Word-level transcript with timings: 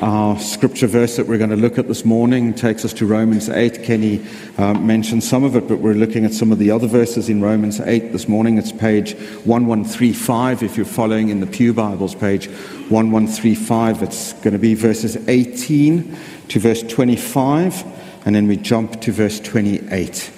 Our 0.00 0.38
scripture 0.38 0.86
verse 0.86 1.16
that 1.16 1.26
we're 1.26 1.38
going 1.38 1.50
to 1.50 1.56
look 1.56 1.76
at 1.76 1.88
this 1.88 2.04
morning 2.04 2.54
takes 2.54 2.84
us 2.84 2.92
to 2.94 3.06
Romans 3.06 3.48
8. 3.48 3.82
Kenny 3.82 4.24
uh, 4.56 4.74
mentioned 4.74 5.24
some 5.24 5.42
of 5.42 5.56
it, 5.56 5.66
but 5.66 5.80
we're 5.80 5.94
looking 5.94 6.24
at 6.24 6.32
some 6.32 6.52
of 6.52 6.60
the 6.60 6.70
other 6.70 6.86
verses 6.86 7.28
in 7.28 7.42
Romans 7.42 7.80
8 7.80 8.12
this 8.12 8.28
morning. 8.28 8.58
It's 8.58 8.70
page 8.70 9.14
1135 9.14 10.62
if 10.62 10.76
you're 10.76 10.86
following 10.86 11.30
in 11.30 11.40
the 11.40 11.48
Pew 11.48 11.74
Bibles, 11.74 12.14
page 12.14 12.46
1135. 12.46 14.04
It's 14.04 14.34
going 14.34 14.52
to 14.52 14.58
be 14.58 14.74
verses 14.74 15.16
18 15.28 16.16
to 16.46 16.60
verse 16.60 16.84
25, 16.84 17.84
and 18.24 18.36
then 18.36 18.46
we 18.46 18.56
jump 18.56 19.00
to 19.00 19.10
verse 19.10 19.40
28. 19.40 20.30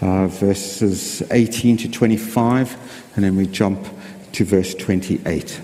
Uh, 0.00 0.26
verses 0.26 1.22
18 1.30 1.76
to 1.76 1.88
25, 1.88 3.12
and 3.14 3.24
then 3.24 3.36
we 3.36 3.46
jump 3.46 3.86
to 4.32 4.44
verse 4.44 4.74
28. 4.74 5.60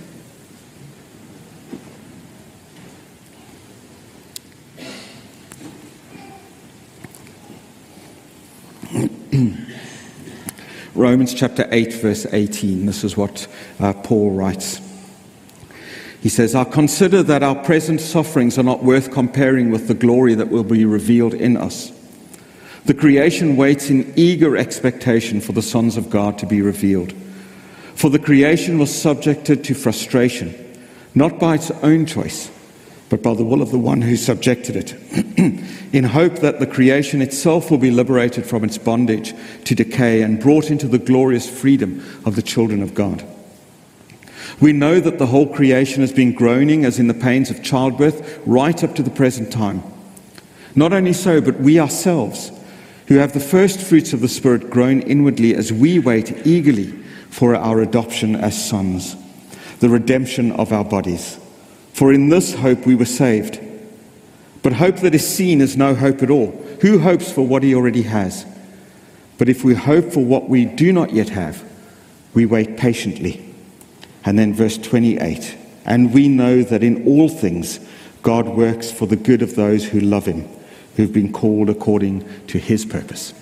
Romans 11.21 11.35
chapter 11.35 11.69
8, 11.71 11.93
verse 11.93 12.27
18. 12.33 12.87
This 12.87 13.05
is 13.05 13.15
what 13.15 13.47
uh, 13.79 13.93
Paul 13.93 14.31
writes. 14.31 14.81
He 16.23 16.31
says, 16.31 16.55
I 16.55 16.65
consider 16.65 17.23
that 17.25 17.43
our 17.43 17.57
present 17.57 18.01
sufferings 18.01 18.59
are 18.59 18.63
not 18.63 18.83
worth 18.83 19.11
comparing 19.11 19.71
with 19.71 19.87
the 19.87 19.93
glory 19.93 20.35
that 20.35 20.49
will 20.49 20.65
be 20.65 20.87
revealed 20.87 21.35
in 21.35 21.59
us. 21.59 21.93
The 22.87 22.95
creation 22.95 23.59
waits 23.59 23.91
in 23.91 24.11
eager 24.17 24.57
expectation 24.57 25.43
for 25.43 25.53
the 25.53 25.61
sons 25.61 25.99
of 25.99 26.09
God 26.09 26.39
to 26.39 26.47
be 26.47 26.63
revealed. 26.63 27.13
For 27.97 28.09
the 28.09 28.19
creation 28.19 28.79
was 28.79 28.91
subjected 28.91 29.63
to 29.65 29.75
frustration, 29.75 30.55
not 31.15 31.39
by 31.39 31.57
its 31.57 31.71
own 31.83 32.07
choice 32.07 32.51
but 33.11 33.25
by 33.25 33.35
the 33.35 33.45
will 33.45 33.61
of 33.61 33.73
the 33.73 33.79
one 33.79 34.01
who 34.01 34.17
subjected 34.17 34.77
it, 34.77 34.95
in 35.93 36.05
hope 36.05 36.37
that 36.37 36.61
the 36.61 36.67
creation 36.67 37.21
itself 37.21 37.69
will 37.69 37.79
be 37.79 37.91
liberated 37.91 38.47
from 38.47 38.65
its 38.65 38.79
bondage 38.79 39.35
to 39.65 39.75
decay 39.75 40.23
and 40.23 40.41
brought 40.41 40.71
into 40.71 40.87
the 40.87 40.99
glorious 40.99 41.51
freedom 41.51 41.99
of 42.25 42.37
the 42.37 42.43
children 42.43 42.83
of 42.83 42.95
God. 42.95 43.25
We 44.61 44.73
know 44.73 45.01
that 45.01 45.19
the 45.19 45.27
whole 45.27 45.53
creation 45.53 46.03
has 46.03 46.13
been 46.13 46.33
groaning 46.33 46.85
as 46.85 47.01
in 47.01 47.09
the 47.09 47.15
pains 47.15 47.51
of 47.51 47.65
childbirth 47.65 48.41
right 48.47 48.83
up 48.85 48.95
to 48.95 49.03
the 49.03 49.11
present 49.11 49.53
time. 49.53 49.83
Not 50.77 50.93
only 50.93 51.13
so, 51.13 51.41
but 51.41 51.59
we 51.59 51.81
ourselves, 51.81 52.53
who 53.09 53.17
have 53.17 53.33
the 53.33 53.41
first 53.41 53.81
fruits 53.81 54.13
of 54.13 54.21
the 54.21 54.29
Spirit, 54.29 54.71
groan 54.71 55.01
inwardly 55.01 55.57
as 55.57 55.73
we 55.73 55.99
wait 55.99 56.47
eagerly 56.47 56.93
for 57.31 57.57
our 57.57 57.81
adoption 57.81 58.37
as 58.37 58.69
sons, 58.69 59.17
the 59.81 59.89
redemption 59.89 60.53
of 60.53 60.73
our 60.73 60.85
bodies. 60.85 61.40
For 62.01 62.15
in 62.15 62.31
this 62.31 62.55
hope 62.55 62.87
we 62.87 62.95
were 62.95 63.05
saved. 63.05 63.61
But 64.63 64.73
hope 64.73 65.01
that 65.01 65.15
is 65.15 65.29
seen 65.29 65.61
is 65.61 65.77
no 65.77 65.95
hope 65.95 66.23
at 66.23 66.31
all. 66.31 66.53
Who 66.81 66.99
hopes 66.99 67.31
for 67.31 67.47
what 67.47 67.63
he 67.63 67.75
already 67.75 68.05
has? 68.05 68.47
But 69.37 69.51
if 69.51 69.65
we 69.65 69.75
hope 69.75 70.11
for 70.11 70.25
what 70.25 70.49
we 70.49 70.65
do 70.65 70.95
not 70.95 71.13
yet 71.13 71.29
have, 71.29 71.63
we 72.33 72.47
wait 72.47 72.79
patiently. 72.79 73.55
And 74.25 74.39
then 74.39 74.55
verse 74.55 74.79
28 74.79 75.59
And 75.85 76.15
we 76.15 76.27
know 76.27 76.63
that 76.63 76.83
in 76.83 77.07
all 77.07 77.29
things 77.29 77.81
God 78.23 78.49
works 78.49 78.91
for 78.91 79.05
the 79.05 79.15
good 79.17 79.43
of 79.43 79.55
those 79.55 79.85
who 79.85 80.01
love 80.01 80.25
him, 80.25 80.49
who've 80.97 81.13
been 81.13 81.35
called 81.35 81.69
according 81.69 82.27
to 82.47 82.57
his 82.57 82.87
purpose. 82.87 83.35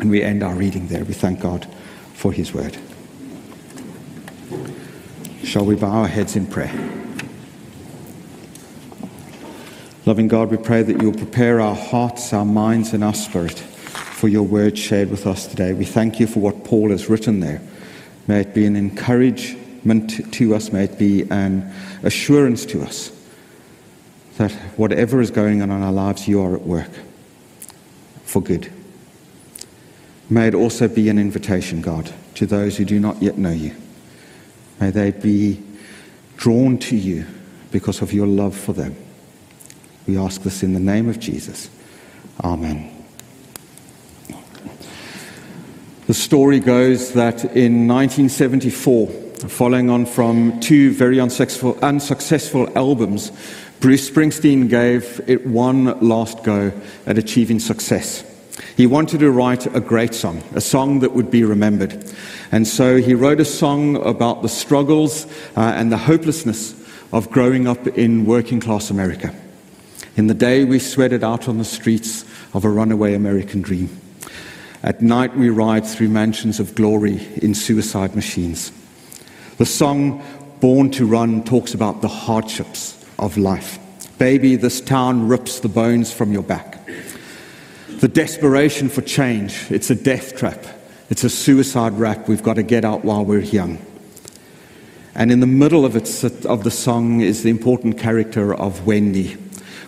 And 0.00 0.10
we 0.10 0.20
end 0.20 0.42
our 0.42 0.56
reading 0.56 0.88
there. 0.88 1.04
We 1.04 1.14
thank 1.14 1.38
God 1.38 1.72
for 2.12 2.32
his 2.32 2.52
word. 2.52 2.76
Shall 5.44 5.64
we 5.64 5.76
bow 5.76 5.92
our 5.92 6.08
heads 6.08 6.34
in 6.34 6.48
prayer? 6.48 7.02
Loving 10.06 10.28
God, 10.28 10.50
we 10.50 10.58
pray 10.58 10.82
that 10.82 11.00
you'll 11.00 11.14
prepare 11.14 11.62
our 11.62 11.74
hearts, 11.74 12.34
our 12.34 12.44
minds, 12.44 12.92
and 12.92 13.02
our 13.02 13.14
spirit 13.14 13.58
for 13.58 14.28
your 14.28 14.42
word 14.42 14.76
shared 14.76 15.10
with 15.10 15.26
us 15.26 15.46
today. 15.46 15.72
We 15.72 15.86
thank 15.86 16.20
you 16.20 16.26
for 16.26 16.40
what 16.40 16.62
Paul 16.62 16.90
has 16.90 17.08
written 17.08 17.40
there. 17.40 17.62
May 18.26 18.40
it 18.40 18.52
be 18.52 18.66
an 18.66 18.76
encouragement 18.76 20.30
to 20.34 20.54
us, 20.54 20.72
may 20.72 20.84
it 20.84 20.98
be 20.98 21.22
an 21.30 21.72
assurance 22.02 22.66
to 22.66 22.82
us 22.82 23.12
that 24.36 24.52
whatever 24.76 25.22
is 25.22 25.30
going 25.30 25.62
on 25.62 25.70
in 25.70 25.82
our 25.82 25.92
lives, 25.92 26.28
you 26.28 26.42
are 26.42 26.54
at 26.54 26.62
work 26.62 26.90
for 28.24 28.42
good. 28.42 28.70
May 30.28 30.48
it 30.48 30.54
also 30.54 30.86
be 30.86 31.08
an 31.08 31.18
invitation, 31.18 31.80
God, 31.80 32.12
to 32.34 32.44
those 32.44 32.76
who 32.76 32.84
do 32.84 33.00
not 33.00 33.22
yet 33.22 33.38
know 33.38 33.52
you. 33.52 33.74
May 34.80 34.90
they 34.90 35.12
be 35.12 35.62
drawn 36.36 36.76
to 36.78 36.96
you 36.96 37.24
because 37.70 38.02
of 38.02 38.12
your 38.12 38.26
love 38.26 38.54
for 38.54 38.74
them. 38.74 38.96
We 40.06 40.18
ask 40.18 40.42
this 40.42 40.62
in 40.62 40.74
the 40.74 40.80
name 40.80 41.08
of 41.08 41.18
Jesus. 41.18 41.70
Amen. 42.42 42.90
The 46.06 46.14
story 46.14 46.60
goes 46.60 47.14
that 47.14 47.44
in 47.56 47.88
1974, 47.88 49.08
following 49.48 49.88
on 49.88 50.04
from 50.04 50.60
two 50.60 50.92
very 50.92 51.18
unsuccessful, 51.18 51.78
unsuccessful 51.80 52.70
albums, 52.76 53.32
Bruce 53.80 54.10
Springsteen 54.10 54.68
gave 54.68 55.22
it 55.26 55.46
one 55.46 55.98
last 56.06 56.44
go 56.44 56.72
at 57.06 57.16
achieving 57.16 57.58
success. 57.58 58.22
He 58.76 58.86
wanted 58.86 59.20
to 59.20 59.30
write 59.30 59.66
a 59.74 59.80
great 59.80 60.14
song, 60.14 60.42
a 60.54 60.60
song 60.60 61.00
that 61.00 61.12
would 61.12 61.30
be 61.30 61.44
remembered. 61.44 62.04
And 62.52 62.66
so 62.66 62.98
he 62.98 63.14
wrote 63.14 63.40
a 63.40 63.44
song 63.44 63.96
about 63.96 64.42
the 64.42 64.48
struggles 64.48 65.26
uh, 65.56 65.72
and 65.74 65.90
the 65.90 65.96
hopelessness 65.96 66.74
of 67.12 67.30
growing 67.30 67.66
up 67.66 67.86
in 67.86 68.26
working 68.26 68.60
class 68.60 68.90
America. 68.90 69.34
In 70.16 70.28
the 70.28 70.34
day, 70.34 70.64
we 70.64 70.78
sweated 70.78 71.24
out 71.24 71.48
on 71.48 71.58
the 71.58 71.64
streets 71.64 72.24
of 72.54 72.64
a 72.64 72.70
runaway 72.70 73.14
American 73.14 73.62
dream. 73.62 73.88
At 74.84 75.02
night, 75.02 75.36
we 75.36 75.48
ride 75.48 75.84
through 75.84 76.10
mansions 76.10 76.60
of 76.60 76.76
glory 76.76 77.26
in 77.36 77.54
suicide 77.54 78.14
machines. 78.14 78.70
The 79.58 79.66
song 79.66 80.22
Born 80.60 80.90
to 80.92 81.06
Run 81.06 81.42
talks 81.42 81.74
about 81.74 82.00
the 82.00 82.08
hardships 82.08 83.04
of 83.18 83.36
life. 83.36 83.78
Baby, 84.18 84.54
this 84.54 84.80
town 84.80 85.26
rips 85.26 85.60
the 85.60 85.68
bones 85.68 86.12
from 86.12 86.32
your 86.32 86.44
back. 86.44 86.78
The 87.88 88.08
desperation 88.08 88.88
for 88.88 89.02
change, 89.02 89.70
it's 89.70 89.90
a 89.90 89.96
death 89.96 90.36
trap. 90.36 90.64
It's 91.10 91.24
a 91.24 91.30
suicide 91.30 91.94
rap. 91.94 92.28
We've 92.28 92.42
got 92.42 92.54
to 92.54 92.62
get 92.62 92.84
out 92.84 93.04
while 93.04 93.24
we're 93.24 93.40
young. 93.40 93.78
And 95.16 95.32
in 95.32 95.40
the 95.40 95.46
middle 95.46 95.84
of, 95.84 95.96
it, 95.96 96.46
of 96.46 96.64
the 96.64 96.70
song 96.70 97.20
is 97.20 97.42
the 97.42 97.50
important 97.50 97.98
character 97.98 98.54
of 98.54 98.86
Wendy. 98.86 99.36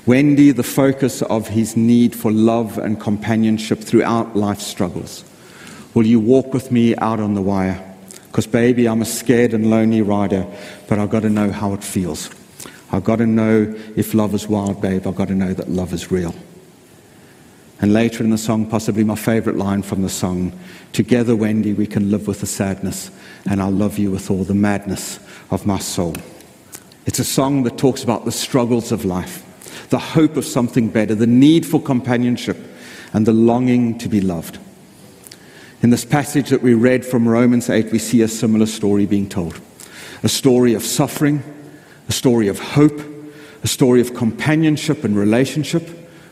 Wendy, 0.06 0.52
the 0.52 0.62
focus 0.62 1.20
of 1.22 1.48
his 1.48 1.76
need 1.76 2.14
for 2.14 2.30
love 2.30 2.78
and 2.78 3.00
companionship 3.00 3.80
throughout 3.80 4.36
life's 4.36 4.64
struggles. 4.64 5.24
Will 5.94 6.06
you 6.06 6.20
walk 6.20 6.54
with 6.54 6.70
me 6.70 6.94
out 6.98 7.18
on 7.18 7.34
the 7.34 7.42
wire? 7.42 7.82
Because, 8.26 8.46
baby, 8.46 8.86
I'm 8.86 9.02
a 9.02 9.04
scared 9.04 9.52
and 9.52 9.68
lonely 9.68 10.02
rider, 10.02 10.46
but 10.88 11.00
I've 11.00 11.10
got 11.10 11.22
to 11.22 11.28
know 11.28 11.50
how 11.50 11.74
it 11.74 11.82
feels. 11.82 12.30
I've 12.92 13.02
got 13.02 13.16
to 13.16 13.26
know 13.26 13.74
if 13.96 14.14
love 14.14 14.32
is 14.32 14.46
wild, 14.46 14.80
babe. 14.80 15.08
I've 15.08 15.16
got 15.16 15.26
to 15.26 15.34
know 15.34 15.52
that 15.52 15.70
love 15.70 15.92
is 15.92 16.12
real. 16.12 16.36
And 17.80 17.92
later 17.92 18.22
in 18.22 18.30
the 18.30 18.38
song, 18.38 18.64
possibly 18.70 19.02
my 19.02 19.16
favorite 19.16 19.56
line 19.56 19.82
from 19.82 20.02
the 20.02 20.08
song 20.08 20.52
Together, 20.92 21.34
Wendy, 21.34 21.72
we 21.72 21.86
can 21.86 22.12
live 22.12 22.28
with 22.28 22.40
the 22.40 22.46
sadness, 22.46 23.10
and 23.44 23.60
I'll 23.60 23.72
love 23.72 23.98
you 23.98 24.12
with 24.12 24.30
all 24.30 24.44
the 24.44 24.54
madness 24.54 25.18
of 25.50 25.66
my 25.66 25.78
soul. 25.78 26.14
It's 27.06 27.18
a 27.18 27.24
song 27.24 27.64
that 27.64 27.76
talks 27.76 28.04
about 28.04 28.24
the 28.24 28.32
struggles 28.32 28.92
of 28.92 29.04
life 29.04 29.42
the 29.90 29.98
hope 29.98 30.36
of 30.36 30.44
something 30.44 30.88
better, 30.88 31.14
the 31.14 31.26
need 31.26 31.66
for 31.66 31.80
companionship, 31.80 32.56
and 33.12 33.26
the 33.26 33.32
longing 33.32 33.98
to 33.98 34.08
be 34.08 34.20
loved. 34.20 34.58
In 35.82 35.90
this 35.90 36.04
passage 36.04 36.50
that 36.50 36.62
we 36.62 36.74
read 36.74 37.04
from 37.04 37.28
Romans 37.28 37.70
8, 37.70 37.92
we 37.92 37.98
see 37.98 38.22
a 38.22 38.28
similar 38.28 38.66
story 38.66 39.06
being 39.06 39.28
told 39.28 39.60
a 40.22 40.28
story 40.28 40.74
of 40.74 40.82
suffering, 40.82 41.42
a 42.08 42.12
story 42.12 42.48
of 42.48 42.58
hope, 42.58 43.00
a 43.62 43.68
story 43.68 44.00
of 44.00 44.14
companionship 44.14 45.04
and 45.04 45.16
relationship, 45.16 45.88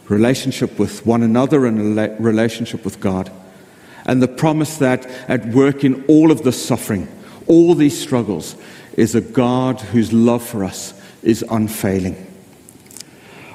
relationship 0.09 0.79
with 0.79 1.05
one 1.07 1.23
another 1.23 1.67
and 1.67 1.97
relationship 2.19 2.85
with 2.85 2.99
God. 2.99 3.31
And 4.07 4.23
the 4.23 4.29
promise 4.29 4.79
that 4.79 5.07
at 5.29 5.47
work 5.47 5.85
in 5.85 6.05
all 6.07 6.31
of 6.31 6.43
this 6.43 6.63
suffering, 6.63 7.09
all 7.47 7.75
these 7.75 7.99
struggles, 7.99 8.57
is 8.97 9.15
a 9.15 9.21
God 9.21 9.81
whose 9.81 10.13
love 10.13 10.45
for 10.45 10.65
us 10.65 10.95
is 11.23 11.45
unfailing. 11.51 12.34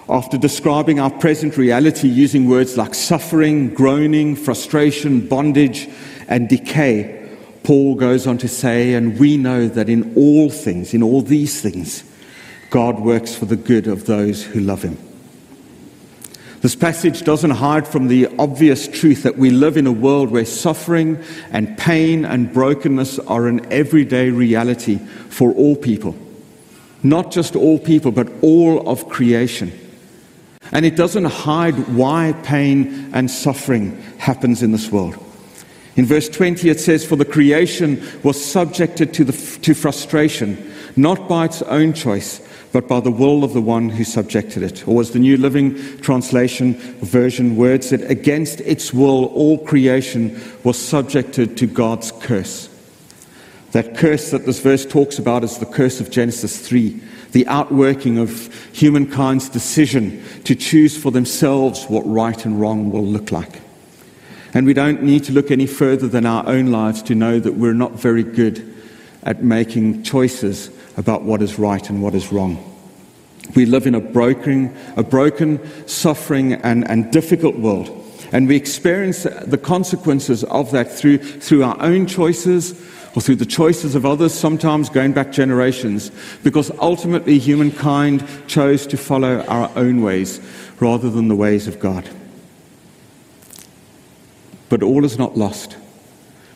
After 0.10 0.40
describing 0.40 1.00
our 1.00 1.12
present 1.12 1.56
reality 1.56 2.08
using 2.08 2.50
words 2.50 2.78
like 2.78 2.96
suffering, 2.96 3.72
groaning, 3.76 4.36
frustration, 4.36 5.28
bondage, 5.28 5.88
and 6.28 6.50
decay, 6.50 7.30
Paul 7.62 7.94
goes 7.94 8.26
on 8.26 8.40
to 8.40 8.48
say, 8.48 8.96
and 8.96 9.20
we 9.20 9.38
know 9.38 9.68
that 9.68 9.88
in 9.88 10.16
all 10.16 10.50
things, 10.50 10.96
in 10.96 11.04
all 11.04 11.22
these 11.22 11.62
things, 11.62 12.04
God 12.72 13.00
works 13.00 13.36
for 13.36 13.46
the 13.46 13.56
good 13.56 13.86
of 13.86 14.08
those 14.08 14.44
who 14.44 14.62
love 14.62 14.82
him. 14.82 14.98
This 16.62 16.76
passage 16.76 17.22
doesn't 17.22 17.52
hide 17.52 17.88
from 17.88 18.08
the 18.08 18.28
obvious 18.40 18.88
truth 18.88 19.22
that 19.24 19.38
we 19.38 19.52
live 19.52 19.78
in 19.78 19.86
a 19.86 19.92
world 19.92 20.32
where 20.32 20.44
suffering 20.44 21.24
and 21.52 21.78
pain 21.78 22.26
and 22.26 22.52
brokenness 22.52 23.20
are 23.20 23.48
an 23.48 23.72
everyday 23.72 24.32
reality 24.32 24.98
for 25.30 25.54
all 25.54 25.76
people. 25.76 26.16
Not 27.04 27.32
just 27.32 27.56
all 27.56 27.78
people, 27.78 28.12
but 28.12 28.28
all 28.42 28.90
of 28.90 29.08
creation. 29.08 29.72
And 30.72 30.86
it 30.86 30.96
doesn't 30.96 31.26
hide 31.26 31.76
why 31.96 32.34
pain 32.44 33.10
and 33.14 33.30
suffering 33.30 34.00
happens 34.18 34.62
in 34.62 34.72
this 34.72 34.92
world. 34.92 35.18
In 35.96 36.06
verse 36.06 36.30
20, 36.30 36.70
it 36.70 36.80
says, 36.80 37.06
For 37.06 37.16
the 37.16 37.26
creation 37.26 38.02
was 38.24 38.44
subjected 38.44 39.14
to, 39.16 39.24
the, 39.24 39.60
to 39.64 39.74
frustration, 39.74 40.74
not 40.96 41.28
by 41.28 41.46
its 41.46 41.62
own 41.64 41.94
choice, 41.94 42.40
but 42.72 42.88
by 42.88 43.00
the 43.00 43.12
will 43.12 43.44
of 43.44 43.54
the 43.54 43.62
one 43.62 43.90
who 43.90 44.04
subjected 44.04 44.64
it. 44.64 44.88
Or 44.88 45.02
as 45.02 45.12
the 45.12 45.20
New 45.20 45.38
Living 45.38 45.76
Translation 46.00 46.76
version 47.00 47.56
words 47.56 47.92
it, 47.92 48.10
against 48.10 48.62
its 48.62 48.94
will, 48.94 49.26
all 49.26 49.58
creation 49.66 50.40
was 50.64 50.78
subjected 50.78 51.58
to 51.58 51.68
God's 51.68 52.12
curse. 52.12 52.70
That 53.72 53.98
curse 53.98 54.32
that 54.32 54.46
this 54.46 54.62
verse 54.62 54.86
talks 54.86 55.20
about 55.20 55.44
is 55.44 55.58
the 55.58 55.66
curse 55.66 56.00
of 56.00 56.10
Genesis 56.10 56.66
3, 56.68 57.02
the 57.32 57.48
outworking 57.48 58.18
of 58.18 58.32
humankind's 58.74 59.50
decision 59.50 60.24
to 60.46 60.56
choose 60.56 60.98
for 60.98 61.12
themselves 61.12 61.86
what 61.86 62.02
right 62.06 62.46
and 62.46 62.60
wrong 62.60 62.92
will 62.92 63.06
look 63.06 63.32
like. 63.32 63.62
And 64.54 64.66
we 64.66 64.74
don't 64.74 65.04
need 65.04 65.26
to 65.26 65.32
look 65.32 65.52
any 65.52 65.68
further 65.68 66.08
than 66.08 66.26
our 66.26 66.48
own 66.48 66.72
lives 66.72 67.04
to 67.04 67.16
know 67.16 67.40
that 67.40 67.54
we're 67.54 67.74
not 67.74 67.94
very 67.94 68.24
good 68.24 68.66
at 69.24 69.44
making 69.44 70.04
choices 70.04 70.72
about 70.98 71.22
what 71.22 71.42
is 71.42 71.60
right 71.60 71.88
and 71.90 72.02
what 72.02 72.16
is 72.16 72.32
wrong. 72.32 72.66
We 73.56 73.66
live 73.66 73.88
in 73.88 73.96
a 73.96 74.00
broken, 74.00 74.76
a 74.96 75.04
broken 75.04 75.60
suffering, 75.88 76.54
and, 76.54 76.90
and 76.90 77.12
difficult 77.12 77.58
world. 77.58 77.96
And 78.32 78.48
we 78.48 78.56
experience 78.56 79.24
the 79.24 79.58
consequences 79.58 80.44
of 80.46 80.72
that 80.72 80.92
through, 80.92 81.18
through 81.18 81.64
our 81.64 81.82
own 81.82 82.06
choices 82.06 82.80
or 83.16 83.22
through 83.22 83.38
the 83.38 83.46
choices 83.46 83.96
of 83.96 84.06
others, 84.06 84.34
sometimes 84.34 84.90
going 84.90 85.14
back 85.14 85.32
generations, 85.32 86.12
because 86.44 86.72
ultimately 86.80 87.40
humankind 87.40 88.28
chose 88.48 88.86
to 88.88 88.98
follow 88.98 89.44
our 89.46 89.72
own 89.76 90.02
ways 90.02 90.40
rather 90.80 91.10
than 91.10 91.28
the 91.28 91.36
ways 91.36 91.68
of 91.68 91.80
God. 91.80 92.08
But 94.70 94.84
all 94.84 95.04
is 95.04 95.18
not 95.18 95.38
lost 95.38 95.76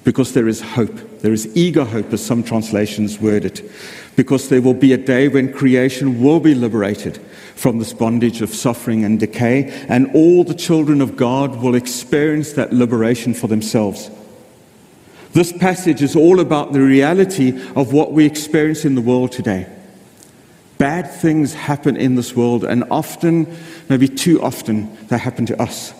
because 0.03 0.33
there 0.33 0.47
is 0.47 0.61
hope. 0.61 1.19
There 1.21 1.33
is 1.33 1.55
eager 1.55 1.85
hope, 1.85 2.11
as 2.13 2.23
some 2.23 2.43
translations 2.43 3.19
word 3.19 3.45
it, 3.45 3.69
because 4.15 4.49
there 4.49 4.61
will 4.61 4.73
be 4.73 4.93
a 4.93 4.97
day 4.97 5.29
when 5.29 5.53
creation 5.53 6.21
will 6.21 6.39
be 6.39 6.53
liberated 6.53 7.17
from 7.55 7.79
this 7.79 7.93
bondage 7.93 8.41
of 8.41 8.53
suffering 8.53 9.05
and 9.05 9.19
decay, 9.19 9.71
and 9.87 10.13
all 10.13 10.43
the 10.43 10.53
children 10.53 11.01
of 11.01 11.15
God 11.15 11.61
will 11.61 11.75
experience 11.75 12.53
that 12.53 12.73
liberation 12.73 13.33
for 13.33 13.47
themselves. 13.47 14.11
This 15.33 15.51
passage 15.51 16.03
is 16.03 16.15
all 16.15 16.39
about 16.39 16.73
the 16.73 16.81
reality 16.81 17.59
of 17.75 17.91
what 17.91 18.13
we 18.13 18.25
experience 18.25 18.85
in 18.85 18.93
the 18.93 19.01
world 19.01 19.31
today. 19.31 19.67
Bad 20.77 21.11
things 21.11 21.53
happen 21.53 21.97
in 21.97 22.15
this 22.15 22.35
world, 22.35 22.63
and 22.63 22.83
often, 22.91 23.47
maybe 23.89 24.07
too 24.07 24.41
often, 24.43 24.95
they 25.07 25.17
happen 25.17 25.47
to 25.47 25.59
us. 25.61 25.93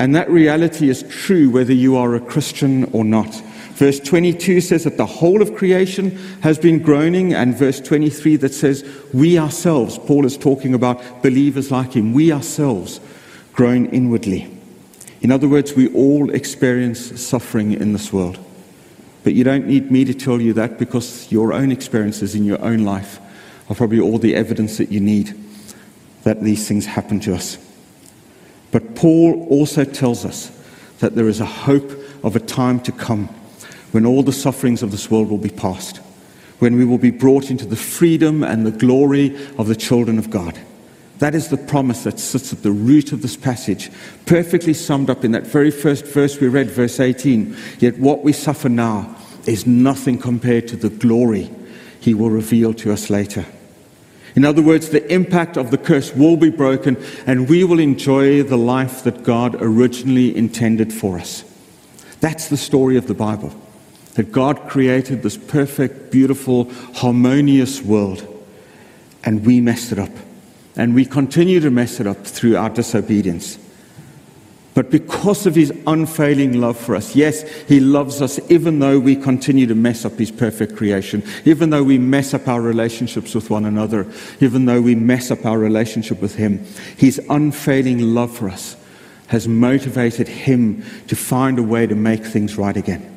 And 0.00 0.16
that 0.16 0.28
reality 0.28 0.88
is 0.88 1.04
true 1.04 1.50
whether 1.50 1.72
you 1.72 1.96
are 1.96 2.16
a 2.16 2.20
Christian 2.20 2.84
or 2.92 3.04
not. 3.04 3.32
Verse 3.74 4.00
22 4.00 4.60
says 4.60 4.84
that 4.84 4.96
the 4.96 5.06
whole 5.06 5.40
of 5.40 5.54
creation 5.54 6.16
has 6.42 6.58
been 6.58 6.80
groaning, 6.80 7.32
and 7.32 7.56
verse 7.56 7.80
23 7.80 8.36
that 8.36 8.54
says, 8.54 8.84
We 9.12 9.38
ourselves, 9.38 9.98
Paul 9.98 10.26
is 10.26 10.36
talking 10.36 10.74
about 10.74 11.22
believers 11.22 11.70
like 11.70 11.92
him, 11.92 12.12
we 12.12 12.32
ourselves 12.32 13.00
groan 13.52 13.86
inwardly. 13.86 14.50
In 15.24 15.32
other 15.32 15.48
words, 15.48 15.72
we 15.72 15.88
all 15.94 16.28
experience 16.28 17.18
suffering 17.18 17.72
in 17.72 17.94
this 17.94 18.12
world. 18.12 18.38
But 19.22 19.32
you 19.32 19.42
don't 19.42 19.66
need 19.66 19.90
me 19.90 20.04
to 20.04 20.12
tell 20.12 20.38
you 20.38 20.52
that 20.52 20.78
because 20.78 21.32
your 21.32 21.54
own 21.54 21.72
experiences 21.72 22.34
in 22.34 22.44
your 22.44 22.60
own 22.60 22.84
life 22.84 23.18
are 23.70 23.74
probably 23.74 24.00
all 24.00 24.18
the 24.18 24.36
evidence 24.36 24.76
that 24.76 24.92
you 24.92 25.00
need 25.00 25.34
that 26.24 26.42
these 26.42 26.68
things 26.68 26.84
happen 26.84 27.20
to 27.20 27.34
us. 27.34 27.56
But 28.70 28.96
Paul 28.96 29.46
also 29.48 29.84
tells 29.84 30.26
us 30.26 30.52
that 30.98 31.14
there 31.14 31.28
is 31.28 31.40
a 31.40 31.46
hope 31.46 31.90
of 32.22 32.36
a 32.36 32.40
time 32.40 32.78
to 32.80 32.92
come 32.92 33.28
when 33.92 34.04
all 34.04 34.22
the 34.22 34.30
sufferings 34.30 34.82
of 34.82 34.90
this 34.90 35.10
world 35.10 35.30
will 35.30 35.38
be 35.38 35.48
past, 35.48 36.02
when 36.58 36.76
we 36.76 36.84
will 36.84 36.98
be 36.98 37.10
brought 37.10 37.50
into 37.50 37.64
the 37.64 37.76
freedom 37.76 38.44
and 38.44 38.66
the 38.66 38.70
glory 38.70 39.34
of 39.56 39.68
the 39.68 39.76
children 39.76 40.18
of 40.18 40.28
God. 40.28 40.60
That 41.18 41.34
is 41.34 41.48
the 41.48 41.56
promise 41.56 42.04
that 42.04 42.18
sits 42.18 42.52
at 42.52 42.62
the 42.62 42.72
root 42.72 43.12
of 43.12 43.22
this 43.22 43.36
passage, 43.36 43.90
perfectly 44.26 44.74
summed 44.74 45.10
up 45.10 45.24
in 45.24 45.32
that 45.32 45.46
very 45.46 45.70
first 45.70 46.06
verse 46.06 46.40
we 46.40 46.48
read, 46.48 46.70
verse 46.70 46.98
18. 46.98 47.56
Yet 47.78 47.98
what 47.98 48.24
we 48.24 48.32
suffer 48.32 48.68
now 48.68 49.14
is 49.46 49.66
nothing 49.66 50.18
compared 50.18 50.68
to 50.68 50.76
the 50.76 50.90
glory 50.90 51.50
he 52.00 52.14
will 52.14 52.30
reveal 52.30 52.74
to 52.74 52.92
us 52.92 53.10
later. 53.10 53.46
In 54.34 54.44
other 54.44 54.62
words, 54.62 54.88
the 54.88 55.06
impact 55.12 55.56
of 55.56 55.70
the 55.70 55.78
curse 55.78 56.12
will 56.12 56.36
be 56.36 56.50
broken 56.50 56.96
and 57.26 57.48
we 57.48 57.62
will 57.62 57.78
enjoy 57.78 58.42
the 58.42 58.58
life 58.58 59.04
that 59.04 59.22
God 59.22 59.56
originally 59.62 60.36
intended 60.36 60.92
for 60.92 61.18
us. 61.18 61.44
That's 62.20 62.48
the 62.48 62.56
story 62.56 62.96
of 62.96 63.06
the 63.06 63.14
Bible. 63.14 63.54
That 64.14 64.32
God 64.32 64.68
created 64.68 65.22
this 65.22 65.36
perfect, 65.36 66.10
beautiful, 66.10 66.70
harmonious 66.94 67.80
world 67.80 68.26
and 69.22 69.46
we 69.46 69.60
messed 69.60 69.92
it 69.92 69.98
up. 70.00 70.10
And 70.76 70.94
we 70.94 71.04
continue 71.04 71.60
to 71.60 71.70
mess 71.70 72.00
it 72.00 72.06
up 72.06 72.26
through 72.26 72.56
our 72.56 72.70
disobedience. 72.70 73.58
But 74.74 74.90
because 74.90 75.46
of 75.46 75.54
his 75.54 75.72
unfailing 75.86 76.60
love 76.60 76.76
for 76.76 76.96
us, 76.96 77.14
yes, 77.14 77.42
he 77.68 77.78
loves 77.78 78.20
us 78.20 78.40
even 78.50 78.80
though 78.80 78.98
we 78.98 79.14
continue 79.14 79.66
to 79.68 79.74
mess 79.76 80.04
up 80.04 80.18
his 80.18 80.32
perfect 80.32 80.74
creation, 80.74 81.22
even 81.44 81.70
though 81.70 81.84
we 81.84 81.96
mess 81.96 82.34
up 82.34 82.48
our 82.48 82.60
relationships 82.60 83.36
with 83.36 83.50
one 83.50 83.64
another, 83.64 84.10
even 84.40 84.64
though 84.64 84.80
we 84.80 84.96
mess 84.96 85.30
up 85.30 85.46
our 85.46 85.58
relationship 85.58 86.20
with 86.20 86.34
him. 86.34 86.58
His 86.96 87.20
unfailing 87.30 88.00
love 88.00 88.36
for 88.36 88.48
us 88.48 88.76
has 89.28 89.46
motivated 89.46 90.26
him 90.26 90.84
to 91.06 91.14
find 91.14 91.60
a 91.60 91.62
way 91.62 91.86
to 91.86 91.94
make 91.94 92.24
things 92.24 92.58
right 92.58 92.76
again. 92.76 93.13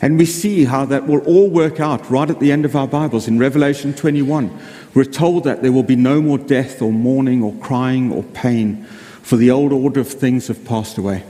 And 0.00 0.16
we 0.16 0.26
see 0.26 0.64
how 0.64 0.84
that 0.86 1.06
will 1.06 1.20
all 1.20 1.50
work 1.50 1.80
out 1.80 2.08
right 2.08 2.30
at 2.30 2.38
the 2.38 2.52
end 2.52 2.64
of 2.64 2.76
our 2.76 2.86
Bibles. 2.86 3.26
In 3.26 3.38
Revelation 3.38 3.92
21, 3.92 4.56
we're 4.94 5.04
told 5.04 5.44
that 5.44 5.62
there 5.62 5.72
will 5.72 5.82
be 5.82 5.96
no 5.96 6.22
more 6.22 6.38
death 6.38 6.80
or 6.80 6.92
mourning 6.92 7.42
or 7.42 7.52
crying 7.54 8.12
or 8.12 8.22
pain 8.22 8.84
for 9.22 9.36
the 9.36 9.50
old 9.50 9.72
order 9.72 10.00
of 10.00 10.08
things 10.08 10.46
have 10.48 10.64
passed 10.64 10.98
away. 10.98 11.24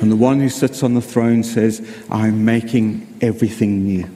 And 0.00 0.10
the 0.10 0.16
one 0.16 0.40
who 0.40 0.48
sits 0.48 0.82
on 0.82 0.94
the 0.94 1.00
throne 1.00 1.44
says, 1.44 1.80
I'm 2.10 2.44
making 2.44 3.18
everything 3.20 3.84
new. 3.84 4.08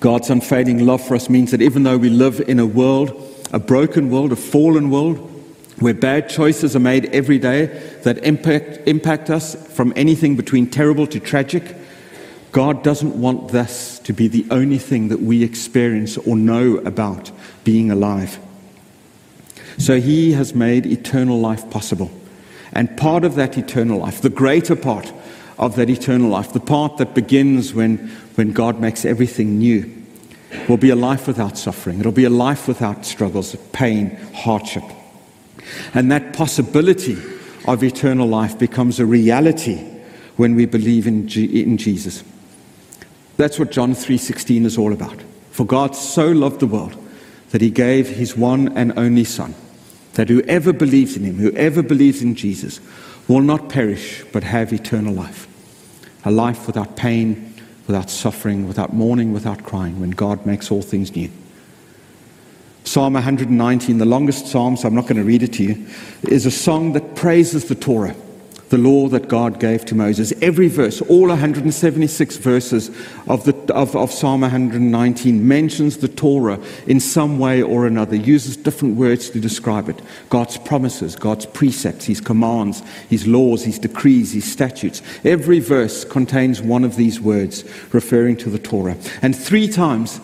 God's 0.00 0.30
unfading 0.30 0.84
love 0.84 1.06
for 1.06 1.14
us 1.14 1.30
means 1.30 1.52
that 1.52 1.62
even 1.62 1.84
though 1.84 1.96
we 1.96 2.10
live 2.10 2.40
in 2.40 2.58
a 2.58 2.66
world, 2.66 3.10
a 3.52 3.58
broken 3.58 4.10
world, 4.10 4.32
a 4.32 4.36
fallen 4.36 4.90
world, 4.90 5.35
where 5.78 5.94
bad 5.94 6.28
choices 6.28 6.74
are 6.74 6.80
made 6.80 7.06
every 7.06 7.38
day 7.38 7.66
that 8.02 8.18
impact, 8.24 8.78
impact 8.86 9.30
us 9.30 9.54
from 9.74 9.92
anything 9.96 10.36
between 10.36 10.70
terrible 10.70 11.06
to 11.08 11.20
tragic, 11.20 11.76
God 12.52 12.82
doesn't 12.82 13.20
want 13.20 13.48
this 13.48 13.98
to 14.00 14.14
be 14.14 14.28
the 14.28 14.46
only 14.50 14.78
thing 14.78 15.08
that 15.08 15.20
we 15.20 15.42
experience 15.42 16.16
or 16.16 16.36
know 16.36 16.78
about 16.78 17.30
being 17.64 17.90
alive. 17.90 18.38
So 19.76 20.00
He 20.00 20.32
has 20.32 20.54
made 20.54 20.86
eternal 20.86 21.38
life 21.38 21.68
possible. 21.70 22.10
And 22.72 22.96
part 22.96 23.24
of 23.24 23.34
that 23.34 23.58
eternal 23.58 23.98
life, 23.98 24.22
the 24.22 24.30
greater 24.30 24.76
part 24.76 25.12
of 25.58 25.76
that 25.76 25.90
eternal 25.90 26.30
life, 26.30 26.52
the 26.52 26.60
part 26.60 26.96
that 26.96 27.14
begins 27.14 27.74
when, 27.74 27.98
when 28.36 28.52
God 28.52 28.80
makes 28.80 29.04
everything 29.04 29.58
new, 29.58 29.92
will 30.68 30.76
be 30.76 30.90
a 30.90 30.96
life 30.96 31.26
without 31.26 31.58
suffering. 31.58 32.00
It'll 32.00 32.12
be 32.12 32.24
a 32.24 32.30
life 32.30 32.66
without 32.66 33.04
struggles, 33.04 33.54
pain, 33.72 34.16
hardship. 34.34 34.84
And 35.94 36.10
that 36.10 36.32
possibility 36.32 37.16
of 37.66 37.82
eternal 37.82 38.28
life 38.28 38.58
becomes 38.58 39.00
a 39.00 39.06
reality 39.06 39.78
when 40.36 40.54
we 40.54 40.66
believe 40.66 41.06
in, 41.06 41.28
G- 41.28 41.62
in 41.62 41.76
Jesus. 41.76 42.22
That's 43.36 43.58
what 43.58 43.70
John 43.70 43.94
3:16 43.94 44.64
is 44.64 44.78
all 44.78 44.92
about. 44.92 45.22
For 45.50 45.66
God 45.66 45.94
so 45.94 46.30
loved 46.30 46.60
the 46.60 46.66
world 46.66 46.96
that 47.50 47.60
he 47.60 47.70
gave 47.70 48.08
his 48.08 48.36
one 48.36 48.68
and 48.76 48.92
only 48.98 49.24
son 49.24 49.54
that 50.14 50.28
whoever 50.28 50.72
believes 50.72 51.16
in 51.16 51.24
him, 51.24 51.36
whoever 51.36 51.82
believes 51.82 52.22
in 52.22 52.34
Jesus 52.34 52.80
will 53.28 53.42
not 53.42 53.68
perish 53.68 54.24
but 54.32 54.42
have 54.42 54.72
eternal 54.72 55.12
life. 55.12 55.46
A 56.24 56.30
life 56.30 56.66
without 56.66 56.96
pain, 56.96 57.54
without 57.86 58.10
suffering, 58.10 58.66
without 58.66 58.94
mourning, 58.94 59.32
without 59.32 59.62
crying 59.62 60.00
when 60.00 60.10
God 60.10 60.44
makes 60.46 60.70
all 60.70 60.82
things 60.82 61.14
new. 61.14 61.30
Psalm 62.86 63.14
119, 63.14 63.98
the 63.98 64.04
longest 64.04 64.46
psalm, 64.46 64.76
so 64.76 64.86
I'm 64.86 64.94
not 64.94 65.08
going 65.08 65.16
to 65.16 65.24
read 65.24 65.42
it 65.42 65.52
to 65.54 65.64
you, 65.64 65.86
is 66.28 66.46
a 66.46 66.52
song 66.52 66.92
that 66.92 67.16
praises 67.16 67.64
the 67.64 67.74
Torah 67.74 68.14
the 68.68 68.78
law 68.78 69.08
that 69.08 69.28
God 69.28 69.60
gave 69.60 69.84
to 69.86 69.94
Moses. 69.94 70.32
Every 70.42 70.66
verse, 70.68 71.00
all 71.02 71.28
176 71.28 72.36
verses 72.38 72.88
of, 73.28 73.44
the, 73.44 73.54
of, 73.72 73.94
of, 73.94 74.10
Psalm 74.10 74.40
119, 74.40 75.46
mentions 75.46 75.98
the 75.98 76.08
Torah 76.08 76.58
in 76.88 76.98
some 76.98 77.38
way 77.38 77.62
or 77.62 77.86
another, 77.86 78.16
uses 78.16 78.56
different 78.56 78.96
words 78.96 79.30
to 79.30 79.40
describe 79.40 79.88
it 79.88 80.02
God's 80.30 80.58
promises, 80.58 81.14
God's 81.14 81.46
precepts, 81.46 82.06
His 82.06 82.20
commands, 82.20 82.82
His 83.08 83.26
laws, 83.26 83.62
His 83.62 83.78
decrees, 83.78 84.32
His 84.32 84.50
statutes. 84.50 85.00
Every 85.24 85.60
verse 85.60 86.04
contains 86.04 86.60
one 86.60 86.82
of 86.82 86.96
these 86.96 87.20
words 87.20 87.62
referring 87.92 88.36
to 88.38 88.50
the 88.50 88.58
Torah. 88.58 88.96
And 89.22 89.36
three 89.36 89.68
times, 89.68 90.20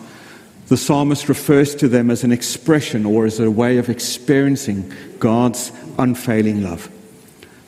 the 0.73 0.77
psalmist 0.77 1.29
refers 1.29 1.75
to 1.75 1.87
them 1.87 2.09
as 2.09 2.23
an 2.23 2.31
expression 2.31 3.05
or 3.05 3.27
as 3.27 3.39
a 3.39 3.51
way 3.51 3.77
of 3.77 3.89
experiencing 3.89 4.91
God's 5.19 5.71
unfailing 5.99 6.63
love. 6.63 6.89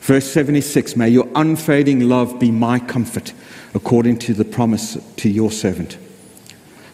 Verse 0.00 0.28
76 0.28 0.96
May 0.96 1.10
your 1.10 1.28
unfading 1.36 2.08
love 2.08 2.40
be 2.40 2.50
my 2.50 2.80
comfort, 2.80 3.32
according 3.74 4.18
to 4.18 4.34
the 4.34 4.44
promise 4.44 4.98
to 5.18 5.28
your 5.28 5.52
servant. 5.52 5.98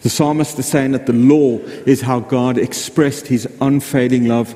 The 0.03 0.11
psalmist 0.11 0.59
is 0.59 0.67
saying 0.67 0.91
that 0.91 1.07
the 1.07 1.13
law 1.13 1.57
is 1.87 2.01
how 2.01 2.19
God 2.19 2.59
expressed 2.59 3.25
his 3.25 3.47
unfailing 3.59 4.27
love 4.27 4.53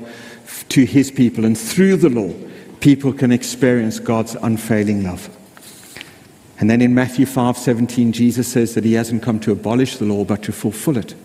to 0.68 0.84
his 0.84 1.10
people, 1.10 1.44
and 1.44 1.58
through 1.58 1.96
the 1.96 2.08
law, 2.08 2.32
people 2.78 3.12
can 3.12 3.32
experience 3.32 3.98
God's 3.98 4.36
unfailing 4.36 5.02
love. 5.02 5.28
And 6.60 6.70
then 6.70 6.80
in 6.80 6.94
Matthew 6.94 7.26
5:17 7.26 8.12
Jesus 8.12 8.46
says 8.46 8.74
that 8.74 8.84
he 8.84 8.92
hasn't 8.92 9.24
come 9.24 9.40
to 9.40 9.50
abolish 9.50 9.96
the 9.96 10.04
law 10.04 10.24
but 10.24 10.44
to 10.44 10.52
fulfill 10.52 10.96
it. 10.98 11.16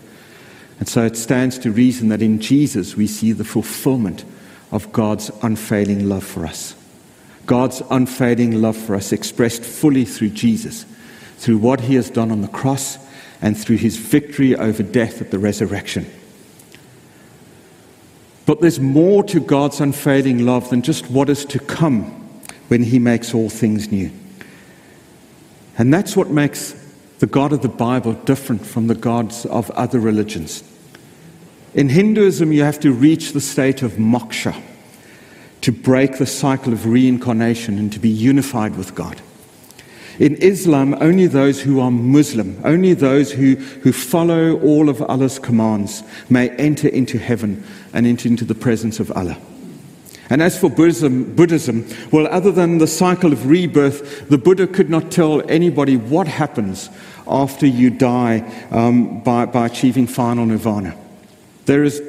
And 0.78 0.88
so 0.88 1.04
it 1.04 1.16
stands 1.16 1.58
to 1.58 1.70
reason 1.70 2.08
that 2.08 2.22
in 2.22 2.40
Jesus 2.40 2.96
we 2.96 3.06
see 3.06 3.32
the 3.32 3.44
fulfillment 3.44 4.24
of 4.72 4.92
God's 4.92 5.30
unfailing 5.42 6.08
love 6.08 6.24
for 6.24 6.46
us. 6.46 6.74
God's 7.46 7.82
unfailing 7.90 8.60
love 8.60 8.76
for 8.76 8.94
us 8.94 9.12
expressed 9.12 9.62
fully 9.62 10.04
through 10.04 10.30
Jesus, 10.30 10.84
through 11.36 11.58
what 11.58 11.80
he 11.80 11.94
has 11.94 12.10
done 12.10 12.30
on 12.30 12.42
the 12.42 12.48
cross 12.48 12.98
and 13.40 13.56
through 13.56 13.76
his 13.76 13.96
victory 13.96 14.56
over 14.56 14.82
death 14.82 15.20
at 15.20 15.30
the 15.30 15.38
resurrection. 15.38 16.06
But 18.46 18.60
there's 18.60 18.80
more 18.80 19.22
to 19.24 19.40
God's 19.40 19.80
unfailing 19.80 20.44
love 20.44 20.70
than 20.70 20.82
just 20.82 21.10
what 21.10 21.30
is 21.30 21.44
to 21.46 21.58
come 21.58 22.04
when 22.68 22.82
he 22.82 22.98
makes 22.98 23.34
all 23.34 23.48
things 23.48 23.90
new. 23.90 24.10
And 25.76 25.92
that's 25.92 26.16
what 26.16 26.30
makes 26.30 26.74
the 27.24 27.30
God 27.30 27.54
of 27.54 27.62
the 27.62 27.68
Bible 27.70 28.12
different 28.12 28.66
from 28.66 28.86
the 28.86 28.94
gods 28.94 29.46
of 29.46 29.70
other 29.70 29.98
religions. 29.98 30.62
In 31.72 31.88
Hinduism, 31.88 32.52
you 32.52 32.64
have 32.64 32.78
to 32.80 32.92
reach 32.92 33.32
the 33.32 33.40
state 33.40 33.80
of 33.80 33.92
moksha 33.92 34.54
to 35.62 35.72
break 35.72 36.18
the 36.18 36.26
cycle 36.26 36.74
of 36.74 36.84
reincarnation 36.84 37.78
and 37.78 37.90
to 37.94 37.98
be 37.98 38.10
unified 38.10 38.76
with 38.76 38.94
God. 38.94 39.22
In 40.18 40.36
Islam, 40.36 40.94
only 41.00 41.26
those 41.26 41.62
who 41.62 41.80
are 41.80 41.90
Muslim, 41.90 42.60
only 42.62 42.92
those 42.92 43.32
who, 43.32 43.54
who 43.54 43.90
follow 43.90 44.60
all 44.60 44.90
of 44.90 45.00
Allah's 45.00 45.38
commands 45.38 46.02
may 46.28 46.50
enter 46.56 46.88
into 46.88 47.16
heaven 47.16 47.64
and 47.94 48.06
enter 48.06 48.28
into 48.28 48.44
the 48.44 48.54
presence 48.54 49.00
of 49.00 49.10
Allah. 49.12 49.38
And 50.30 50.42
as 50.42 50.58
for 50.58 50.70
Buddhism, 50.70 51.34
Buddhism, 51.34 51.86
well, 52.10 52.26
other 52.28 52.50
than 52.50 52.78
the 52.78 52.86
cycle 52.86 53.32
of 53.32 53.46
rebirth, 53.46 54.28
the 54.28 54.38
Buddha 54.38 54.66
could 54.66 54.88
not 54.88 55.10
tell 55.10 55.48
anybody 55.50 55.96
what 55.96 56.26
happens 56.26 56.88
after 57.26 57.66
you 57.66 57.90
die 57.90 58.40
um, 58.70 59.20
by, 59.20 59.46
by 59.46 59.66
achieving 59.66 60.06
final 60.06 60.46
nirvana. 60.46 60.96
There 61.66 61.84
is 61.84 62.02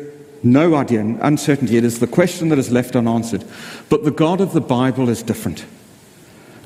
no 0.44 0.76
idea, 0.76 1.02
uncertainty. 1.02 1.78
It 1.78 1.84
is 1.84 2.00
the 2.00 2.08
question 2.08 2.50
that 2.50 2.60
is 2.60 2.72
left 2.72 2.96
unanswered. 2.96 3.44
But 3.90 4.04
the 4.04 4.12
God 4.12 4.42
of 4.42 4.54
the 4.54 4.62
Bible 4.62 5.10
is 5.10 5.24
different. 5.24 5.66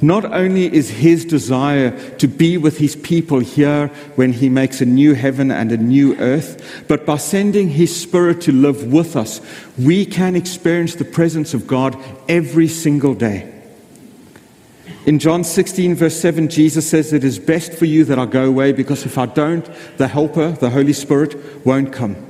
Not 0.01 0.25
only 0.25 0.73
is 0.73 0.89
his 0.89 1.25
desire 1.25 1.91
to 2.17 2.27
be 2.27 2.57
with 2.57 2.77
his 2.77 2.95
people 2.95 3.39
here 3.39 3.87
when 4.15 4.31
he 4.31 4.47
makes 4.47 4.79
a 4.79 4.85
new 4.85 5.13
heaven 5.13 5.51
and 5.51 5.71
a 5.71 5.77
new 5.77 6.15
earth, 6.17 6.85
but 6.87 7.05
by 7.05 7.17
sending 7.17 7.67
his 7.69 7.95
spirit 7.95 8.41
to 8.41 8.53
live 8.53 8.93
with 8.93 9.17
us, 9.17 9.41
we 9.77 10.05
can 10.05 10.35
experience 10.35 10.95
the 10.95 11.05
presence 11.05 11.53
of 11.53 11.67
God 11.67 11.97
every 12.29 12.69
single 12.69 13.13
day. 13.13 13.53
In 15.05 15.19
John 15.19 15.43
16, 15.43 15.95
verse 15.95 16.19
7, 16.19 16.49
Jesus 16.49 16.87
says, 16.87 17.11
It 17.11 17.23
is 17.23 17.39
best 17.39 17.73
for 17.73 17.85
you 17.85 18.05
that 18.05 18.19
I 18.19 18.25
go 18.25 18.45
away 18.45 18.71
because 18.71 19.05
if 19.05 19.17
I 19.17 19.25
don't, 19.25 19.67
the 19.97 20.07
Helper, 20.07 20.51
the 20.51 20.69
Holy 20.69 20.93
Spirit, 20.93 21.65
won't 21.65 21.91
come. 21.91 22.28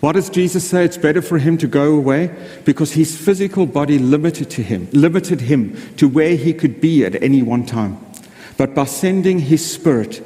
Why 0.00 0.12
does 0.12 0.30
Jesus 0.30 0.68
say 0.68 0.84
it's 0.84 0.96
better 0.96 1.20
for 1.20 1.38
him 1.38 1.58
to 1.58 1.66
go 1.66 1.94
away? 1.94 2.34
Because 2.64 2.92
his 2.92 3.16
physical 3.16 3.66
body 3.66 3.98
limited 3.98 4.48
to 4.50 4.62
him, 4.62 4.88
limited 4.92 5.42
him 5.42 5.76
to 5.96 6.08
where 6.08 6.36
he 6.36 6.54
could 6.54 6.80
be 6.80 7.04
at 7.04 7.22
any 7.22 7.42
one 7.42 7.66
time. 7.66 7.98
But 8.56 8.74
by 8.74 8.86
sending 8.86 9.38
his 9.38 9.70
spirit, 9.70 10.22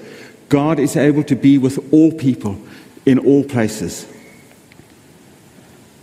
God 0.48 0.78
is 0.78 0.96
able 0.96 1.24
to 1.24 1.34
be 1.34 1.58
with 1.58 1.92
all 1.92 2.12
people 2.12 2.56
in 3.04 3.18
all 3.18 3.42
places. 3.42 4.06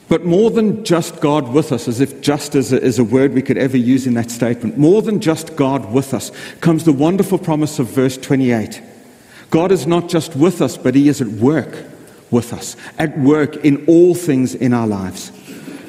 But 0.10 0.26
more 0.26 0.52
than 0.52 0.84
just 0.84 1.22
God 1.22 1.54
with 1.54 1.72
us, 1.72 1.88
as 1.88 2.02
if 2.02 2.20
just 2.20 2.54
is 2.56 2.74
a, 2.74 2.82
is 2.82 3.00
a 3.00 3.04
word 3.06 3.34
we 3.34 3.42
could 3.42 3.58
ever 3.58 3.78
use 3.78 4.06
in 4.06 4.16
that 4.16 4.30
statement, 4.30 4.78
more 4.78 5.02
than 5.02 5.22
just 5.22 5.56
God 5.56 5.94
with 5.94 6.14
us 6.14 6.34
comes 6.60 6.84
the 6.84 6.92
wonderful 6.92 7.38
promise 7.38 7.80
of 7.80 7.88
verse 7.88 8.18
28. 8.18 8.82
God 9.50 9.72
is 9.72 9.88
not 9.88 10.10
just 10.10 10.36
with 10.36 10.62
us, 10.62 10.76
but 10.76 10.96
he 10.96 11.08
is 11.08 11.22
at 11.22 11.28
work 11.28 11.86
with 12.32 12.54
us, 12.54 12.76
at 12.98 13.18
work 13.20 13.58
in 13.58 13.86
all 13.86 14.16
things 14.16 14.56
in 14.56 14.74
our 14.74 14.88
lives. 14.88 15.32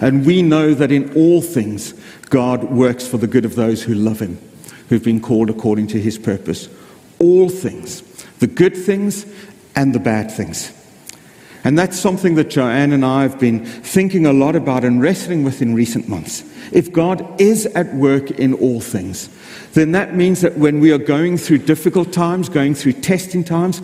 And 0.01 0.27
we 0.27 0.43
know 0.43 0.75
that 0.75 0.91
in 0.91 1.15
all 1.15 1.41
things, 1.41 1.95
God 2.29 2.65
works 2.65 3.07
for 3.07 3.19
the 3.19 3.29
good 3.29 3.45
of 3.45 3.55
those 3.55 3.83
who 3.83 3.95
love 3.95 4.21
Him, 4.21 4.39
who've 4.89 5.03
been 5.03 5.21
called 5.21 5.49
according 5.49 5.87
to 5.89 6.01
His 6.01 6.19
purpose. 6.19 6.69
All 7.21 7.49
things, 7.49 8.03
the 8.41 8.49
good 8.49 8.77
things 8.77 9.25
and 9.77 9.95
the 9.95 10.01
bad 10.01 10.31
things. 10.31 10.73
And 11.65 11.79
that's 11.79 11.99
something 11.99 12.35
that 12.35 12.51
Joanne 12.51 12.93
and 12.93 13.05
I 13.05 13.23
have 13.23 13.39
been 13.39 13.65
thinking 13.65 14.27
a 14.27 14.33
lot 14.33 14.57
about 14.57 14.85
and 14.85 15.01
wrestling 15.01 15.45
with 15.45 15.63
in 15.63 15.75
recent 15.75 16.09
months. 16.09 16.43
If 16.73 16.93
God 16.93 17.41
is 17.41 17.67
at 17.67 17.95
work 17.95 18.33
in 18.33 18.55
all 18.55 18.81
things, 18.81 19.29
then 19.75 19.93
that 19.93 20.17
means 20.17 20.41
that 20.41 20.59
when 20.59 20.81
we 20.81 20.91
are 20.91 20.99
going 20.99 21.39
through 21.39 21.59
difficult 21.59 22.13
times, 22.13 22.49
going 22.49 22.75
through 22.75 22.95
testing 22.95 23.45
times, 23.45 23.81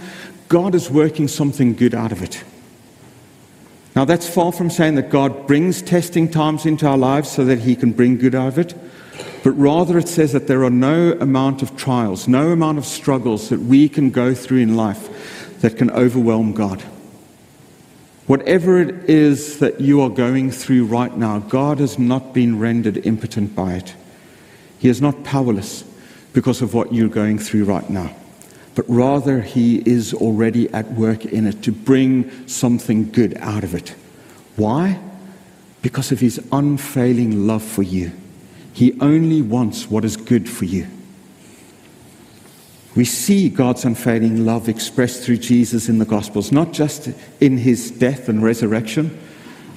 God 0.49 0.75
is 0.75 0.91
working 0.91 1.29
something 1.29 1.75
good 1.75 1.95
out 1.95 2.11
of 2.11 2.23
it. 2.23 2.43
Now, 3.95 4.05
that's 4.05 4.29
far 4.29 4.53
from 4.53 4.71
saying 4.71 4.95
that 4.95 5.11
God 5.11 5.47
brings 5.47 5.83
testing 5.83 6.31
times 6.31 6.65
into 6.65 6.87
our 6.87 6.97
lives 6.97 7.31
so 7.31 7.45
that 7.45 7.61
He 7.61 7.77
can 7.77 7.93
bring 7.93 8.17
good 8.17 8.35
out 8.35 8.49
of 8.49 8.59
it, 8.59 8.75
but 9.43 9.51
rather 9.53 9.99
it 9.99 10.09
says 10.09 10.33
that 10.33 10.47
there 10.47 10.65
are 10.65 10.71
no 10.71 11.13
amount 11.21 11.63
of 11.63 11.77
trials, 11.77 12.29
no 12.29 12.51
amount 12.51 12.79
of 12.79 12.87
struggles 12.87 13.49
that 13.51 13.61
we 13.61 13.89
can 13.89 14.11
go 14.11 14.35
through 14.35 14.59
in 14.59 14.77
life 14.77 15.59
that 15.61 15.77
can 15.77 15.91
overwhelm 15.91 16.53
God. 16.53 16.83
Whatever 18.27 18.81
it 18.81 19.11
is 19.11 19.59
that 19.59 19.81
you 19.81 20.01
are 20.01 20.11
going 20.11 20.51
through 20.51 20.85
right 20.85 21.17
now, 21.17 21.41
God 21.41 21.79
has 21.79 21.99
not 21.99 22.33
been 22.33 22.59
rendered 22.59 23.05
impotent 23.07 23.55
by 23.57 23.75
it. 23.75 23.95
He 24.79 24.89
is 24.89 25.03
not 25.03 25.25
powerless 25.25 25.83
because 26.35 26.63
of 26.63 26.73
what 26.73 26.95
you're 26.95 27.09
going 27.09 27.39
through 27.39 27.65
right 27.65 27.89
now 27.91 28.15
but 28.79 28.89
rather 28.89 29.41
he 29.41 29.83
is 29.91 30.15
already 30.15 30.71
at 30.71 30.89
work 30.93 31.25
in 31.25 31.49
it 31.49 31.63
to 31.65 31.73
bring 31.73 32.47
something 32.47 33.11
good 33.11 33.37
out 33.39 33.65
of 33.65 33.75
it. 33.75 33.89
Why? 34.55 35.01
Because 35.83 36.13
of 36.13 36.21
his 36.21 36.41
unfailing 36.53 37.49
love 37.49 37.65
for 37.65 37.83
you. 37.83 38.13
He 38.73 38.97
only 39.01 39.43
wants 39.43 39.91
what 39.91 40.05
is 40.05 40.17
good 40.17 40.49
for 40.49 40.65
you. 40.65 40.87
We 42.95 43.05
see 43.05 43.49
God's 43.49 43.85
unfailing 43.85 44.47
love 44.47 44.69
expressed 44.69 45.25
through 45.25 45.39
Jesus 45.39 45.89
in 45.89 45.99
the 45.99 46.05
Gospels, 46.05 46.53
not 46.53 46.73
just 46.73 47.11
in 47.41 47.59
his 47.59 47.91
death 47.91 48.29
and 48.29 48.45
resurrection. 48.45 49.19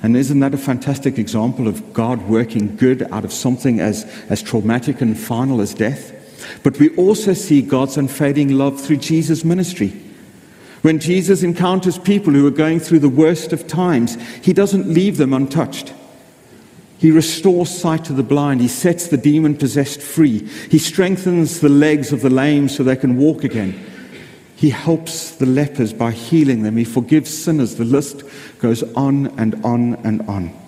And 0.03 0.15
isn't 0.15 0.41
that 0.41 0.53
a 0.53 0.59
fantastic 0.59 1.17
example 1.17 1.67
of 1.67 1.91
God 1.91 2.21
working 2.29 2.75
good 2.75 3.01
out 3.11 3.25
of 3.25 3.33
something 3.33 3.79
as, 3.79 4.03
as 4.29 4.43
traumatic 4.43 5.01
and 5.01 5.17
final 5.17 5.59
as 5.59 5.73
death? 5.73 6.20
But 6.63 6.79
we 6.79 6.95
also 6.95 7.33
see 7.33 7.61
God's 7.61 7.97
unfading 7.97 8.57
love 8.57 8.79
through 8.79 8.97
Jesus' 8.97 9.45
ministry. 9.45 9.93
When 10.81 10.99
Jesus 10.99 11.43
encounters 11.43 11.99
people 11.99 12.33
who 12.33 12.47
are 12.47 12.51
going 12.51 12.79
through 12.79 12.99
the 12.99 13.09
worst 13.09 13.53
of 13.53 13.67
times, 13.67 14.17
he 14.43 14.53
doesn't 14.53 14.87
leave 14.87 15.17
them 15.17 15.33
untouched. 15.33 15.93
He 16.97 17.11
restores 17.11 17.69
sight 17.69 18.05
to 18.05 18.13
the 18.13 18.23
blind. 18.23 18.61
He 18.61 18.67
sets 18.67 19.07
the 19.07 19.17
demon 19.17 19.57
possessed 19.57 20.01
free. 20.01 20.47
He 20.69 20.77
strengthens 20.77 21.59
the 21.59 21.69
legs 21.69 22.11
of 22.11 22.21
the 22.21 22.29
lame 22.29 22.69
so 22.69 22.83
they 22.83 22.95
can 22.95 23.17
walk 23.17 23.43
again. 23.43 23.83
He 24.55 24.69
helps 24.69 25.31
the 25.31 25.47
lepers 25.47 25.93
by 25.93 26.11
healing 26.11 26.61
them. 26.61 26.77
He 26.77 26.83
forgives 26.83 27.35
sinners. 27.35 27.75
The 27.75 27.85
list 27.85 28.23
goes 28.59 28.83
on 28.93 29.27
and 29.39 29.55
on 29.65 29.95
and 30.03 30.21
on. 30.29 30.60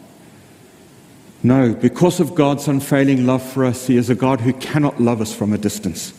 No, 1.44 1.74
because 1.74 2.22
of 2.22 2.36
God's 2.36 2.70
unfailing 2.70 3.26
love 3.26 3.44
for 3.44 3.66
us, 3.66 3.86
He 3.88 3.98
is 3.98 4.10
a 4.10 4.16
God 4.16 4.40
who 4.40 4.54
cannot 4.54 5.02
love 5.02 5.20
us 5.20 5.36
from 5.36 5.52
a 5.52 5.58
distance. 5.58 6.14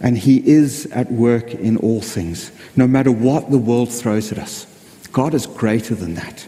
And 0.00 0.16
He 0.16 0.38
is 0.48 0.86
at 0.86 1.12
work 1.12 1.52
in 1.52 1.76
all 1.76 2.00
things, 2.00 2.50
no 2.74 2.86
matter 2.86 3.12
what 3.12 3.50
the 3.50 3.58
world 3.58 3.92
throws 3.92 4.32
at 4.32 4.38
us. 4.38 4.66
God 5.12 5.34
is 5.34 5.46
greater 5.46 5.94
than 5.94 6.14
that. 6.14 6.46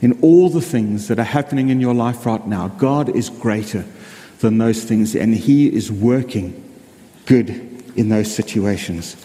In 0.00 0.18
all 0.20 0.48
the 0.48 0.60
things 0.60 1.08
that 1.08 1.18
are 1.18 1.24
happening 1.24 1.68
in 1.68 1.80
your 1.80 1.94
life 1.94 2.24
right 2.24 2.46
now, 2.46 2.68
God 2.68 3.08
is 3.08 3.28
greater 3.28 3.84
than 4.38 4.58
those 4.58 4.84
things, 4.84 5.16
and 5.16 5.34
He 5.34 5.66
is 5.66 5.90
working 5.90 6.58
good 7.26 7.50
in 7.96 8.08
those 8.08 8.32
situations. 8.32 9.16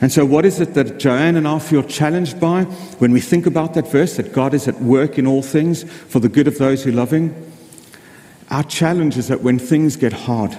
And 0.00 0.10
so, 0.10 0.24
what 0.24 0.46
is 0.46 0.60
it 0.60 0.74
that 0.74 0.98
Joanne 0.98 1.36
and 1.36 1.46
I 1.46 1.58
feel 1.58 1.82
challenged 1.82 2.40
by 2.40 2.64
when 2.64 3.12
we 3.12 3.20
think 3.20 3.46
about 3.46 3.74
that 3.74 3.88
verse 3.88 4.16
that 4.16 4.32
God 4.32 4.54
is 4.54 4.66
at 4.66 4.80
work 4.80 5.18
in 5.18 5.26
all 5.26 5.42
things 5.42 5.82
for 5.82 6.20
the 6.20 6.28
good 6.28 6.48
of 6.48 6.56
those 6.56 6.82
who 6.82 6.92
love 6.92 7.12
Him? 7.12 7.34
Our 8.50 8.62
challenge 8.64 9.18
is 9.18 9.28
that 9.28 9.42
when 9.42 9.58
things 9.58 9.96
get 9.96 10.12
hard, 10.12 10.54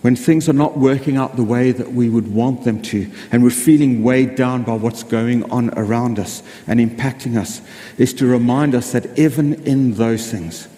when 0.00 0.16
things 0.16 0.48
are 0.48 0.54
not 0.54 0.78
working 0.78 1.18
out 1.18 1.36
the 1.36 1.44
way 1.44 1.72
that 1.72 1.92
we 1.92 2.08
would 2.08 2.32
want 2.32 2.64
them 2.64 2.80
to, 2.82 3.10
and 3.30 3.42
we're 3.42 3.50
feeling 3.50 4.02
weighed 4.02 4.34
down 4.34 4.62
by 4.62 4.72
what's 4.72 5.02
going 5.02 5.48
on 5.50 5.70
around 5.78 6.18
us 6.18 6.42
and 6.66 6.80
impacting 6.80 7.36
us, 7.36 7.60
is 7.98 8.14
to 8.14 8.26
remind 8.26 8.74
us 8.74 8.92
that 8.92 9.18
even 9.18 9.54
in 9.64 9.94
those 9.94 10.30
things, 10.30 10.68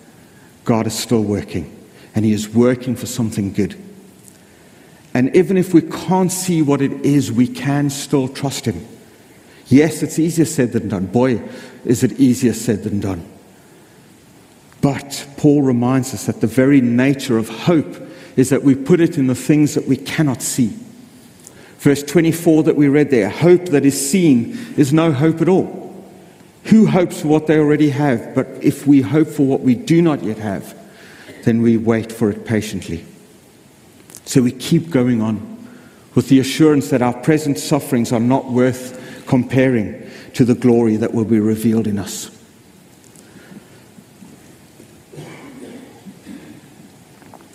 God 0.64 0.88
is 0.88 0.98
still 0.98 1.22
working, 1.22 1.72
and 2.16 2.24
He 2.24 2.32
is 2.32 2.48
working 2.48 2.96
for 2.96 3.06
something 3.06 3.52
good. 3.52 3.80
And 5.14 5.34
even 5.36 5.56
if 5.56 5.74
we 5.74 5.82
can't 5.82 6.32
see 6.32 6.62
what 6.62 6.80
it 6.80 6.92
is, 7.04 7.30
we 7.30 7.46
can 7.46 7.90
still 7.90 8.28
trust 8.28 8.64
Him. 8.66 8.86
Yes, 9.66 10.02
it's 10.02 10.18
easier 10.18 10.44
said 10.44 10.72
than 10.72 10.88
done. 10.88 11.06
Boy, 11.06 11.42
is 11.84 12.02
it 12.02 12.12
easier 12.12 12.52
said 12.52 12.82
than 12.84 13.00
done. 13.00 13.28
But 14.80 15.26
Paul 15.36 15.62
reminds 15.62 16.12
us 16.12 16.26
that 16.26 16.40
the 16.40 16.46
very 16.46 16.80
nature 16.80 17.38
of 17.38 17.48
hope 17.48 17.96
is 18.36 18.50
that 18.50 18.62
we 18.62 18.74
put 18.74 19.00
it 19.00 19.18
in 19.18 19.26
the 19.26 19.34
things 19.34 19.74
that 19.74 19.86
we 19.86 19.96
cannot 19.96 20.42
see. 20.42 20.76
Verse 21.78 22.02
24 22.02 22.64
that 22.64 22.76
we 22.76 22.88
read 22.88 23.10
there 23.10 23.28
hope 23.28 23.66
that 23.66 23.84
is 23.84 24.10
seen 24.10 24.56
is 24.76 24.92
no 24.92 25.12
hope 25.12 25.40
at 25.40 25.48
all. 25.48 25.80
Who 26.64 26.86
hopes 26.86 27.22
for 27.22 27.28
what 27.28 27.46
they 27.46 27.58
already 27.58 27.90
have? 27.90 28.34
But 28.34 28.46
if 28.60 28.86
we 28.86 29.00
hope 29.00 29.28
for 29.28 29.44
what 29.44 29.60
we 29.60 29.74
do 29.74 30.00
not 30.00 30.22
yet 30.22 30.38
have, 30.38 30.76
then 31.44 31.60
we 31.60 31.76
wait 31.76 32.12
for 32.12 32.30
it 32.30 32.44
patiently. 32.44 33.04
So 34.24 34.42
we 34.42 34.52
keep 34.52 34.90
going 34.90 35.20
on 35.20 35.48
with 36.14 36.28
the 36.28 36.38
assurance 36.38 36.90
that 36.90 37.02
our 37.02 37.14
present 37.14 37.58
sufferings 37.58 38.12
are 38.12 38.20
not 38.20 38.52
worth 38.52 38.98
comparing 39.26 40.10
to 40.34 40.44
the 40.44 40.54
glory 40.54 40.96
that 40.96 41.14
will 41.14 41.24
be 41.24 41.40
revealed 41.40 41.86
in 41.86 41.98
us. 41.98 42.30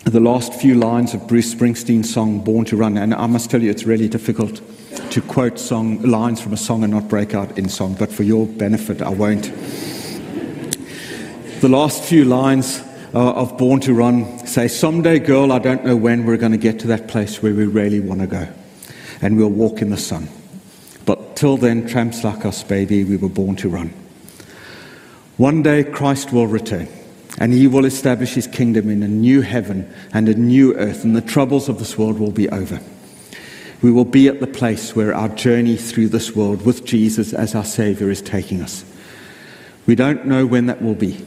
The 0.04 0.20
last 0.20 0.54
few 0.54 0.74
lines 0.74 1.12
of 1.12 1.28
Bruce 1.28 1.54
Springsteen's 1.54 2.12
song 2.12 2.40
Born 2.42 2.64
to 2.66 2.76
Run, 2.76 2.96
and 2.96 3.12
I 3.12 3.26
must 3.26 3.50
tell 3.50 3.62
you 3.62 3.70
it's 3.70 3.84
really 3.84 4.08
difficult 4.08 4.62
to 5.10 5.20
quote 5.20 5.58
song 5.58 6.00
lines 6.02 6.40
from 6.40 6.54
a 6.54 6.56
song 6.56 6.82
and 6.82 6.92
not 6.92 7.08
break 7.08 7.34
out 7.34 7.58
in 7.58 7.68
song, 7.68 7.94
but 7.98 8.10
for 8.10 8.22
your 8.22 8.46
benefit 8.46 9.02
I 9.02 9.10
won't. 9.10 9.52
The 11.60 11.68
last 11.68 12.04
few 12.04 12.24
lines 12.24 12.82
uh, 13.14 13.32
of 13.32 13.56
Born 13.56 13.80
to 13.80 13.94
Run 13.94 14.46
say, 14.46 14.68
Someday, 14.68 15.18
girl, 15.18 15.52
I 15.52 15.58
don't 15.58 15.84
know 15.84 15.96
when 15.96 16.26
we're 16.26 16.36
going 16.36 16.52
to 16.52 16.58
get 16.58 16.80
to 16.80 16.86
that 16.88 17.08
place 17.08 17.42
where 17.42 17.54
we 17.54 17.64
really 17.64 18.00
want 18.00 18.20
to 18.20 18.26
go. 18.26 18.48
And 19.20 19.36
we'll 19.36 19.48
walk 19.48 19.82
in 19.82 19.90
the 19.90 19.96
sun. 19.96 20.28
But 21.04 21.36
till 21.36 21.56
then, 21.56 21.86
tramps 21.86 22.22
like 22.22 22.44
us, 22.44 22.62
baby, 22.62 23.04
we 23.04 23.16
were 23.16 23.28
born 23.28 23.56
to 23.56 23.68
run. 23.68 23.92
One 25.36 25.62
day, 25.62 25.84
Christ 25.84 26.32
will 26.32 26.46
return. 26.46 26.88
And 27.40 27.52
he 27.52 27.66
will 27.68 27.84
establish 27.84 28.34
his 28.34 28.48
kingdom 28.48 28.90
in 28.90 29.02
a 29.02 29.08
new 29.08 29.42
heaven 29.42 29.92
and 30.12 30.28
a 30.28 30.34
new 30.34 30.74
earth, 30.74 31.04
and 31.04 31.14
the 31.14 31.20
troubles 31.20 31.68
of 31.68 31.78
this 31.78 31.96
world 31.96 32.18
will 32.18 32.32
be 32.32 32.48
over. 32.48 32.80
We 33.80 33.92
will 33.92 34.04
be 34.04 34.26
at 34.26 34.40
the 34.40 34.48
place 34.48 34.96
where 34.96 35.14
our 35.14 35.28
journey 35.28 35.76
through 35.76 36.08
this 36.08 36.34
world 36.34 36.66
with 36.66 36.84
Jesus 36.84 37.32
as 37.32 37.54
our 37.54 37.64
Savior 37.64 38.10
is 38.10 38.20
taking 38.20 38.60
us. 38.60 38.84
We 39.86 39.94
don't 39.94 40.26
know 40.26 40.46
when 40.46 40.66
that 40.66 40.82
will 40.82 40.96
be. 40.96 41.24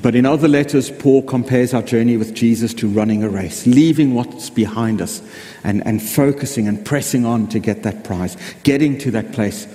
But 0.00 0.14
in 0.14 0.24
other 0.24 0.48
letters, 0.48 0.90
Paul 0.90 1.22
compares 1.22 1.74
our 1.74 1.82
journey 1.82 2.16
with 2.16 2.34
Jesus 2.34 2.72
to 2.74 2.88
running 2.88 3.22
a 3.22 3.28
race, 3.28 3.66
leaving 3.66 4.14
what's 4.14 4.48
behind 4.48 5.02
us 5.02 5.20
and, 5.64 5.86
and 5.86 6.02
focusing 6.02 6.66
and 6.66 6.84
pressing 6.84 7.26
on 7.26 7.46
to 7.48 7.58
get 7.58 7.82
that 7.82 8.02
prize, 8.02 8.36
getting 8.62 8.96
to 8.98 9.10
that 9.10 9.32
place 9.32 9.66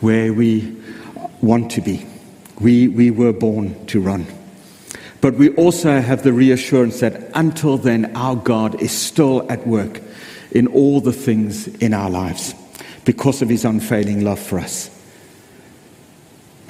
where 0.00 0.32
we 0.32 0.74
want 1.42 1.70
to 1.72 1.82
be. 1.82 2.06
We, 2.60 2.88
we 2.88 3.10
were 3.10 3.34
born 3.34 3.86
to 3.86 4.00
run. 4.00 4.26
But 5.20 5.34
we 5.34 5.50
also 5.50 6.00
have 6.00 6.22
the 6.22 6.32
reassurance 6.32 7.00
that 7.00 7.30
until 7.34 7.76
then, 7.76 8.16
our 8.16 8.36
God 8.36 8.80
is 8.80 8.92
still 8.92 9.50
at 9.50 9.66
work 9.66 10.00
in 10.50 10.66
all 10.68 11.00
the 11.02 11.12
things 11.12 11.68
in 11.78 11.92
our 11.92 12.08
lives 12.08 12.54
because 13.04 13.42
of 13.42 13.50
his 13.50 13.66
unfailing 13.66 14.24
love 14.24 14.40
for 14.40 14.58
us. 14.58 14.90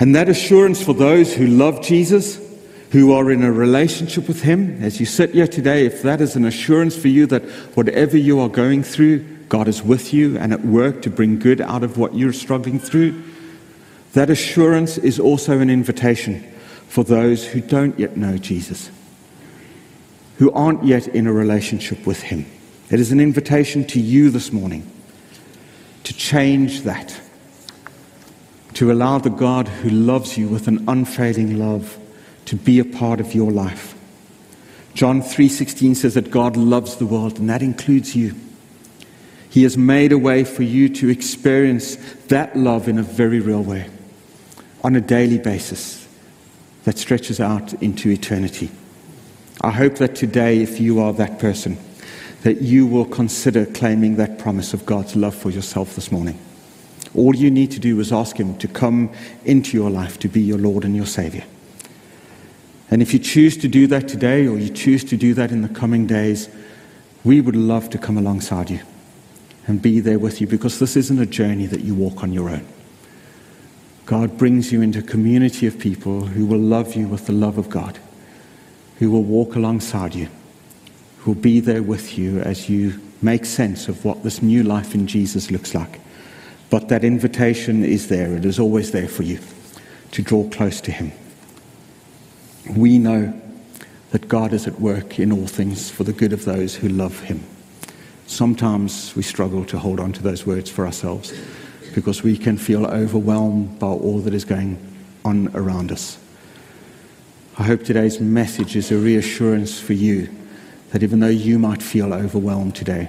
And 0.01 0.17
that 0.17 0.29
assurance 0.29 0.83
for 0.83 0.95
those 0.95 1.33
who 1.33 1.47
love 1.47 1.83
Jesus 1.83 2.48
who 2.91 3.13
are 3.13 3.31
in 3.31 3.43
a 3.43 3.53
relationship 3.53 4.29
with 4.29 4.43
Him, 4.43 4.83
as 4.83 4.99
you 4.99 5.07
sit 5.07 5.31
here 5.31 5.47
today, 5.47 5.85
if 5.85 6.03
that 6.03 6.21
is 6.21 6.37
an 6.37 6.45
assurance 6.45 6.97
for 6.97 7.09
you 7.09 7.27
that 7.27 7.43
whatever 7.75 8.17
you 8.17 8.41
are 8.41 8.49
going 8.49 8.83
through, 8.83 9.21
God 9.49 9.69
is 9.69 9.83
with 9.83 10.15
you 10.15 10.39
and 10.39 10.53
at 10.53 10.65
work 10.65 11.03
to 11.03 11.11
bring 11.11 11.39
good 11.39 11.61
out 11.61 11.83
of 11.83 11.99
what 11.99 12.15
you're 12.15 12.33
struggling 12.33 12.79
through, 12.79 13.23
that 14.15 14.31
assurance 14.31 14.97
is 14.97 15.21
also 15.21 15.61
an 15.61 15.69
invitation 15.69 16.43
for 16.89 17.05
those 17.05 17.47
who 17.47 17.61
don't 17.61 17.99
yet 17.99 18.17
know 18.17 18.39
Jesus, 18.39 18.91
who 20.39 20.51
aren't 20.53 20.83
yet 20.83 21.09
in 21.09 21.27
a 21.27 21.33
relationship 21.33 22.07
with 22.07 22.23
Him. 22.23 22.47
It 22.91 23.01
is 23.01 23.13
an 23.13 23.21
invitation 23.21 23.85
to 23.89 24.01
you 24.01 24.31
this 24.31 24.51
morning 24.51 24.91
to 26.05 26.15
change 26.15 26.83
that, 26.83 27.21
to 28.75 28.91
allow 28.91 29.19
the 29.19 29.29
God 29.29 29.69
who 29.69 29.91
loves 29.91 30.39
you 30.39 30.49
with 30.49 30.69
an 30.69 30.89
unfailing 30.89 31.59
love 31.59 31.99
to 32.49 32.57
be 32.57 32.79
a 32.79 32.85
part 32.85 33.21
of 33.21 33.35
your 33.35 33.51
life. 33.51 33.95
John 34.95 35.21
3:16 35.21 35.95
says 35.95 36.15
that 36.15 36.31
God 36.31 36.57
loves 36.57 36.97
the 36.97 37.07
world 37.07 37.39
and 37.39 37.49
that 37.51 37.63
includes 37.63 38.17
you. 38.17 38.35
He 39.51 39.63
has 39.65 39.77
made 39.77 40.13
a 40.13 40.19
way 40.19 40.45
for 40.45 40.63
you 40.63 40.89
to 40.89 41.11
experience 41.11 41.99
that 42.29 42.57
love 42.57 42.89
in 42.89 42.99
a 42.99 43.03
very 43.03 43.39
real 43.39 43.63
way 43.63 43.87
on 44.83 44.97
a 44.97 45.01
daily 45.01 45.37
basis 45.39 46.07
that 46.85 46.97
stretches 46.97 47.39
out 47.39 47.75
into 47.83 48.09
eternity. 48.11 48.71
I 49.61 49.71
hope 49.71 49.97
that 49.97 50.15
today 50.15 50.63
if 50.63 50.81
you 50.81 51.01
are 51.01 51.13
that 51.13 51.39
person 51.39 51.77
that 52.45 52.63
you 52.63 52.87
will 52.87 53.05
consider 53.05 53.67
claiming 53.67 54.17
that 54.17 54.39
promise 54.39 54.73
of 54.73 54.87
God's 54.87 55.17
love 55.17 55.35
for 55.35 55.51
yourself 55.51 55.95
this 55.97 56.11
morning. 56.11 56.39
All 57.15 57.35
you 57.37 57.51
need 57.51 57.73
to 57.73 57.81
do 57.81 57.99
is 58.01 58.13
ask 58.13 58.39
him 58.39 58.57
to 58.59 58.69
come 58.69 59.11
into 59.45 59.77
your 59.77 59.91
life 59.91 60.19
to 60.21 60.29
be 60.29 60.41
your 60.41 60.59
Lord 60.59 60.85
and 60.85 60.97
your 60.97 61.07
savior. 61.07 61.45
And 62.91 63.03
if 63.03 63.13
you 63.13 63.19
choose 63.19 63.57
to 63.59 63.69
do 63.69 63.87
that 63.89 64.09
today 64.09 64.47
or 64.47 64.59
you 64.59 64.71
choose 64.71 65.05
to 65.05 65.17
do 65.17 65.35
that 65.35 65.51
in 65.51 65.63
the 65.63 65.69
coming 65.69 66.07
days, 66.07 66.49
we 67.25 67.41
would 67.41 67.57
love 67.57 67.91
to 67.91 67.99
come 67.99 68.17
alongside 68.17 68.71
you 68.71 68.81
and 69.67 69.83
be 69.83 70.01
there 70.01 70.19
with 70.19 70.41
you 70.41 70.47
because 70.47 70.79
this 70.79 70.97
isn't 70.97 71.19
a 71.19 71.27
journey 71.27 71.67
that 71.67 71.83
you 71.83 71.95
walk 71.95 72.23
on 72.23 72.33
your 72.33 72.49
own. 72.49 72.67
God 74.07 74.39
brings 74.39 74.73
you 74.73 74.81
into 74.81 75.01
a 75.01 75.03
community 75.03 75.67
of 75.67 75.79
people 75.79 76.25
who 76.25 76.47
will 76.47 76.59
love 76.59 76.95
you 76.95 77.07
with 77.07 77.27
the 77.27 77.33
love 77.33 77.59
of 77.59 77.69
God, 77.69 77.99
who 78.99 79.11
will 79.11 79.25
walk 79.25 79.55
alongside 79.55 80.15
you, 80.15 80.29
who 81.19 81.33
will 81.33 81.41
be 81.41 81.61
there 81.61 81.83
with 81.83 82.17
you 82.17 82.41
as 82.41 82.71
you 82.71 82.99
make 83.21 83.45
sense 83.45 83.89
of 83.89 84.03
what 84.07 84.23
this 84.23 84.41
new 84.41 84.63
life 84.63 84.95
in 84.95 85.07
Jesus 85.07 85.51
looks 85.51 85.75
like. 85.75 86.01
But 86.71 86.89
that 86.89 87.05
invitation 87.05 87.85
is 87.85 88.09
there, 88.09 88.35
it 88.35 88.47
is 88.47 88.59
always 88.59 88.93
there 88.93 89.09
for 89.09 89.25
you 89.25 89.41
to 90.13 90.23
draw 90.23 90.49
close 90.49 90.81
to 90.83 90.93
Him 90.93 91.13
we 92.71 92.99
know 92.99 93.33
that 94.11 94.29
God 94.29 94.53
is 94.53 94.67
at 94.67 94.81
work 94.81 95.19
in 95.19 95.33
all 95.33 95.47
things 95.47 95.91
for 95.91 96.05
the 96.05 96.13
good 96.13 96.33
of 96.33 96.45
those 96.45 96.75
who 96.75 96.89
love 96.89 97.21
Him. 97.21 97.43
Sometimes 98.27 99.15
we 99.17 99.23
struggle 99.23 99.65
to 99.67 99.79
hold 99.79 100.01
on 100.01 100.13
to 100.13 100.23
those 100.23 100.47
words 100.47 100.71
for 100.71 100.87
ourselves 100.87 101.33
because 101.95 102.23
we 102.23 102.37
can 102.37 102.59
feel 102.59 102.87
overwhelmed 102.87 103.79
by 103.79 103.87
all 103.87 104.21
that 104.21 104.35
is 104.35 104.45
going 104.45 104.79
on 105.25 105.49
around 105.55 105.91
us. 105.91 106.19
I 107.59 107.65
hope 107.65 107.83
today's 107.83 108.21
message 108.21 108.77
is 108.77 108.93
a 108.93 108.97
reassurance 108.97 109.81
for 109.81 109.95
you 109.95 110.29
that 110.91 111.03
even 111.03 111.21
though 111.21 111.27
you 111.27 111.59
might 111.59 111.83
feel 111.83 112.15
overwhelmed 112.15 112.77
today, 112.77 113.09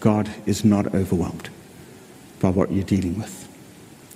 God 0.00 0.30
is 0.46 0.64
not 0.64 0.94
overwhelmed 0.94 1.50
by 2.40 2.48
what 2.48 2.72
you're 2.72 2.84
dealing 2.84 3.18
with. 3.18 3.46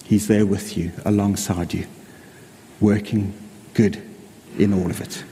He's 0.04 0.26
there 0.26 0.46
with 0.46 0.76
you, 0.76 0.92
alongside 1.04 1.74
you, 1.74 1.86
working 2.80 3.34
good 3.74 4.02
in 4.58 4.72
all 4.72 4.90
of 4.90 5.00
it. 5.00 5.24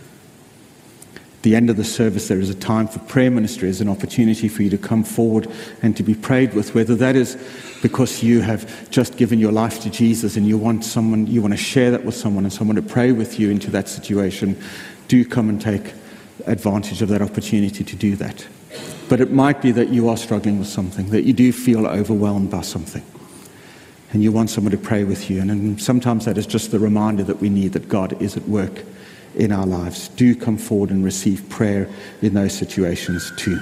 The 1.42 1.56
end 1.56 1.70
of 1.70 1.76
the 1.76 1.84
service, 1.84 2.28
there 2.28 2.38
is 2.38 2.50
a 2.50 2.54
time 2.54 2.86
for 2.86 3.00
prayer 3.00 3.30
ministry 3.30 3.68
as 3.68 3.80
an 3.80 3.88
opportunity 3.88 4.48
for 4.48 4.62
you 4.62 4.70
to 4.70 4.78
come 4.78 5.02
forward 5.02 5.50
and 5.82 5.96
to 5.96 6.04
be 6.04 6.14
prayed 6.14 6.54
with, 6.54 6.74
whether 6.74 6.94
that 6.94 7.16
is 7.16 7.36
because 7.82 8.22
you 8.22 8.40
have 8.42 8.90
just 8.90 9.16
given 9.16 9.40
your 9.40 9.50
life 9.50 9.80
to 9.80 9.90
Jesus 9.90 10.36
and 10.36 10.46
you 10.46 10.56
want 10.56 10.84
someone, 10.84 11.26
you 11.26 11.42
want 11.42 11.52
to 11.52 11.58
share 11.58 11.90
that 11.90 12.04
with 12.04 12.14
someone 12.14 12.44
and 12.44 12.52
someone 12.52 12.76
to 12.76 12.82
pray 12.82 13.10
with 13.10 13.40
you 13.40 13.50
into 13.50 13.72
that 13.72 13.88
situation, 13.88 14.56
do 15.08 15.24
come 15.24 15.48
and 15.48 15.60
take 15.60 15.92
advantage 16.46 17.02
of 17.02 17.08
that 17.08 17.20
opportunity 17.20 17.82
to 17.82 17.96
do 17.96 18.14
that. 18.16 18.46
But 19.08 19.20
it 19.20 19.32
might 19.32 19.60
be 19.60 19.72
that 19.72 19.88
you 19.88 20.08
are 20.08 20.16
struggling 20.16 20.60
with 20.60 20.68
something, 20.68 21.10
that 21.10 21.24
you 21.24 21.32
do 21.32 21.52
feel 21.52 21.88
overwhelmed 21.88 22.52
by 22.52 22.62
something 22.62 23.02
and 24.12 24.22
you 24.22 24.30
want 24.30 24.50
someone 24.50 24.70
to 24.70 24.78
pray 24.78 25.02
with 25.02 25.28
you. 25.28 25.40
And 25.40 25.80
sometimes 25.80 26.26
that 26.26 26.38
is 26.38 26.46
just 26.46 26.70
the 26.70 26.78
reminder 26.78 27.24
that 27.24 27.40
we 27.40 27.48
need 27.48 27.72
that 27.72 27.88
God 27.88 28.20
is 28.22 28.36
at 28.36 28.46
work 28.46 28.84
in 29.34 29.52
our 29.52 29.66
lives, 29.66 30.08
do 30.08 30.34
come 30.34 30.56
forward 30.56 30.90
and 30.90 31.04
receive 31.04 31.48
prayer 31.48 31.88
in 32.20 32.34
those 32.34 32.52
situations 32.52 33.32
too. 33.36 33.60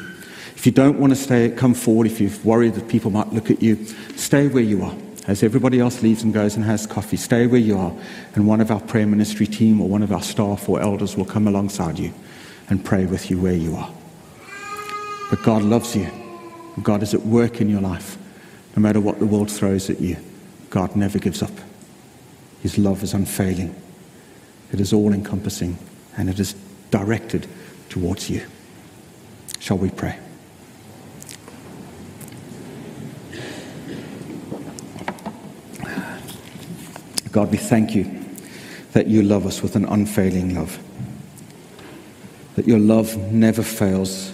If 0.57 0.67
you 0.67 0.73
don't 0.73 0.99
want 0.99 1.13
to 1.13 1.17
stay, 1.17 1.51
come 1.51 1.75
forward. 1.75 2.07
If 2.07 2.21
you're 2.21 2.31
worried 2.45 2.75
that 2.75 2.89
people 2.89 3.11
might 3.11 3.33
look 3.33 3.51
at 3.51 3.63
you, 3.63 3.85
stay 4.17 4.49
where 4.49 4.63
you 4.63 4.83
are. 4.83 4.95
As 5.27 5.43
everybody 5.43 5.81
else 5.81 6.03
leaves 6.03 6.23
and 6.23 6.35
goes 6.35 6.57
and 6.57 6.65
has 6.65 6.87
coffee, 6.87 7.17
stay 7.17 7.47
where 7.47 7.61
you 7.61 7.79
are, 7.79 7.93
and 8.35 8.47
one 8.47 8.61
of 8.61 8.71
our 8.71 8.81
prayer 8.81 9.07
ministry 9.07 9.47
team 9.47 9.81
or 9.81 9.89
one 9.89 10.03
of 10.03 10.13
our 10.13 10.23
staff 10.23 10.69
or 10.69 10.81
elders 10.81 11.17
will 11.17 11.25
come 11.25 11.47
alongside 11.47 11.99
you 11.99 12.13
and 12.69 12.85
pray 12.85 13.07
with 13.07 13.31
you 13.31 13.41
where 13.41 13.55
you 13.55 13.77
are. 13.77 13.91
But 15.31 15.43
God 15.43 15.63
loves 15.63 15.95
you. 15.95 16.11
God 16.83 17.03
is 17.03 17.15
at 17.15 17.23
work 17.23 17.61
in 17.61 17.69
your 17.69 17.81
life. 17.81 18.19
No 18.77 18.83
matter 18.83 19.01
what 19.01 19.19
the 19.19 19.27
world 19.27 19.51
throws 19.51 19.89
at 19.91 20.01
you, 20.01 20.17
God 20.69 20.95
never 20.97 21.19
gives 21.19 21.43
up. 21.43 21.53
His 22.63 22.79
love 22.79 23.03
is 23.03 23.15
unfailing, 23.15 23.75
it 24.73 24.81
is 24.81 24.93
all 24.93 25.13
encompassing, 25.13 25.79
and 26.17 26.29
it 26.29 26.39
is 26.39 26.55
directed 26.91 27.47
towards 27.89 28.31
you. 28.31 28.47
Shall 29.59 29.79
we 29.79 29.91
pray? 29.91 30.19
God, 37.33 37.53
we 37.53 37.59
thank 37.59 37.95
you 37.95 38.21
that 38.93 39.07
you 39.07 39.23
love 39.23 39.47
us 39.47 39.63
with 39.63 39.77
an 39.77 39.85
unfailing 39.85 40.55
love. 40.55 40.79
That 42.57 42.67
your 42.67 42.81
love 42.81 43.17
never 43.33 43.63
fails, 43.63 44.33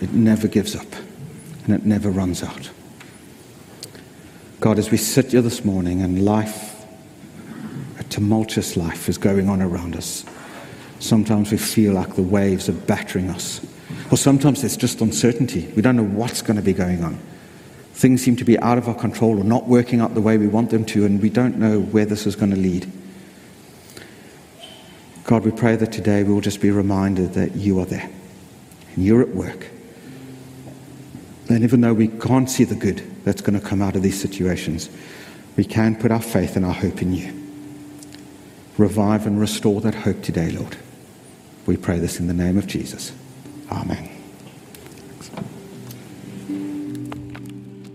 it 0.00 0.12
never 0.12 0.48
gives 0.48 0.74
up, 0.74 0.86
and 1.64 1.74
it 1.74 1.86
never 1.86 2.10
runs 2.10 2.42
out. 2.42 2.70
God, 4.60 4.78
as 4.78 4.90
we 4.90 4.96
sit 4.96 5.32
here 5.32 5.42
this 5.42 5.64
morning 5.64 6.02
and 6.02 6.24
life, 6.24 6.63
tumultuous 8.14 8.76
life 8.76 9.08
is 9.08 9.18
going 9.18 9.48
on 9.48 9.60
around 9.60 9.96
us, 9.96 10.24
sometimes 11.00 11.50
we 11.50 11.58
feel 11.58 11.94
like 11.94 12.14
the 12.14 12.22
waves 12.22 12.68
are 12.68 12.72
battering 12.86 13.28
us. 13.28 13.60
Or 14.12 14.16
sometimes 14.16 14.60
there's 14.60 14.76
just 14.76 15.00
uncertainty. 15.00 15.72
We 15.74 15.82
don't 15.82 15.96
know 15.96 16.04
what's 16.04 16.40
going 16.40 16.56
to 16.56 16.62
be 16.62 16.72
going 16.72 17.02
on. 17.02 17.18
Things 17.94 18.22
seem 18.22 18.36
to 18.36 18.44
be 18.44 18.56
out 18.60 18.78
of 18.78 18.88
our 18.88 18.94
control 18.94 19.40
or 19.40 19.44
not 19.44 19.66
working 19.66 20.00
out 20.00 20.14
the 20.14 20.20
way 20.20 20.38
we 20.38 20.46
want 20.46 20.70
them 20.70 20.84
to, 20.86 21.04
and 21.04 21.20
we 21.20 21.28
don't 21.28 21.58
know 21.58 21.80
where 21.80 22.04
this 22.04 22.24
is 22.24 22.36
going 22.36 22.52
to 22.52 22.56
lead. 22.56 22.90
God, 25.24 25.44
we 25.44 25.50
pray 25.50 25.74
that 25.74 25.90
today 25.90 26.22
we 26.22 26.32
will 26.32 26.40
just 26.40 26.60
be 26.60 26.70
reminded 26.70 27.34
that 27.34 27.56
you 27.56 27.80
are 27.80 27.86
there 27.86 28.08
and 28.94 29.04
you're 29.04 29.22
at 29.22 29.30
work. 29.30 29.66
And 31.48 31.64
even 31.64 31.80
though 31.80 31.94
we 31.94 32.08
can't 32.08 32.48
see 32.48 32.62
the 32.62 32.76
good 32.76 33.02
that's 33.24 33.40
going 33.40 33.58
to 33.58 33.66
come 33.66 33.82
out 33.82 33.96
of 33.96 34.02
these 34.02 34.20
situations, 34.20 34.88
we 35.56 35.64
can 35.64 35.96
put 35.96 36.12
our 36.12 36.22
faith 36.22 36.54
and 36.54 36.64
our 36.64 36.74
hope 36.74 37.02
in 37.02 37.12
you. 37.12 37.43
Revive 38.76 39.26
and 39.26 39.40
restore 39.40 39.80
that 39.80 39.94
hope 39.94 40.22
today, 40.22 40.50
Lord. 40.50 40.76
We 41.66 41.76
pray 41.76 41.98
this 41.98 42.18
in 42.18 42.26
the 42.26 42.34
name 42.34 42.58
of 42.58 42.66
Jesus. 42.66 43.12
Amen. 43.70 44.13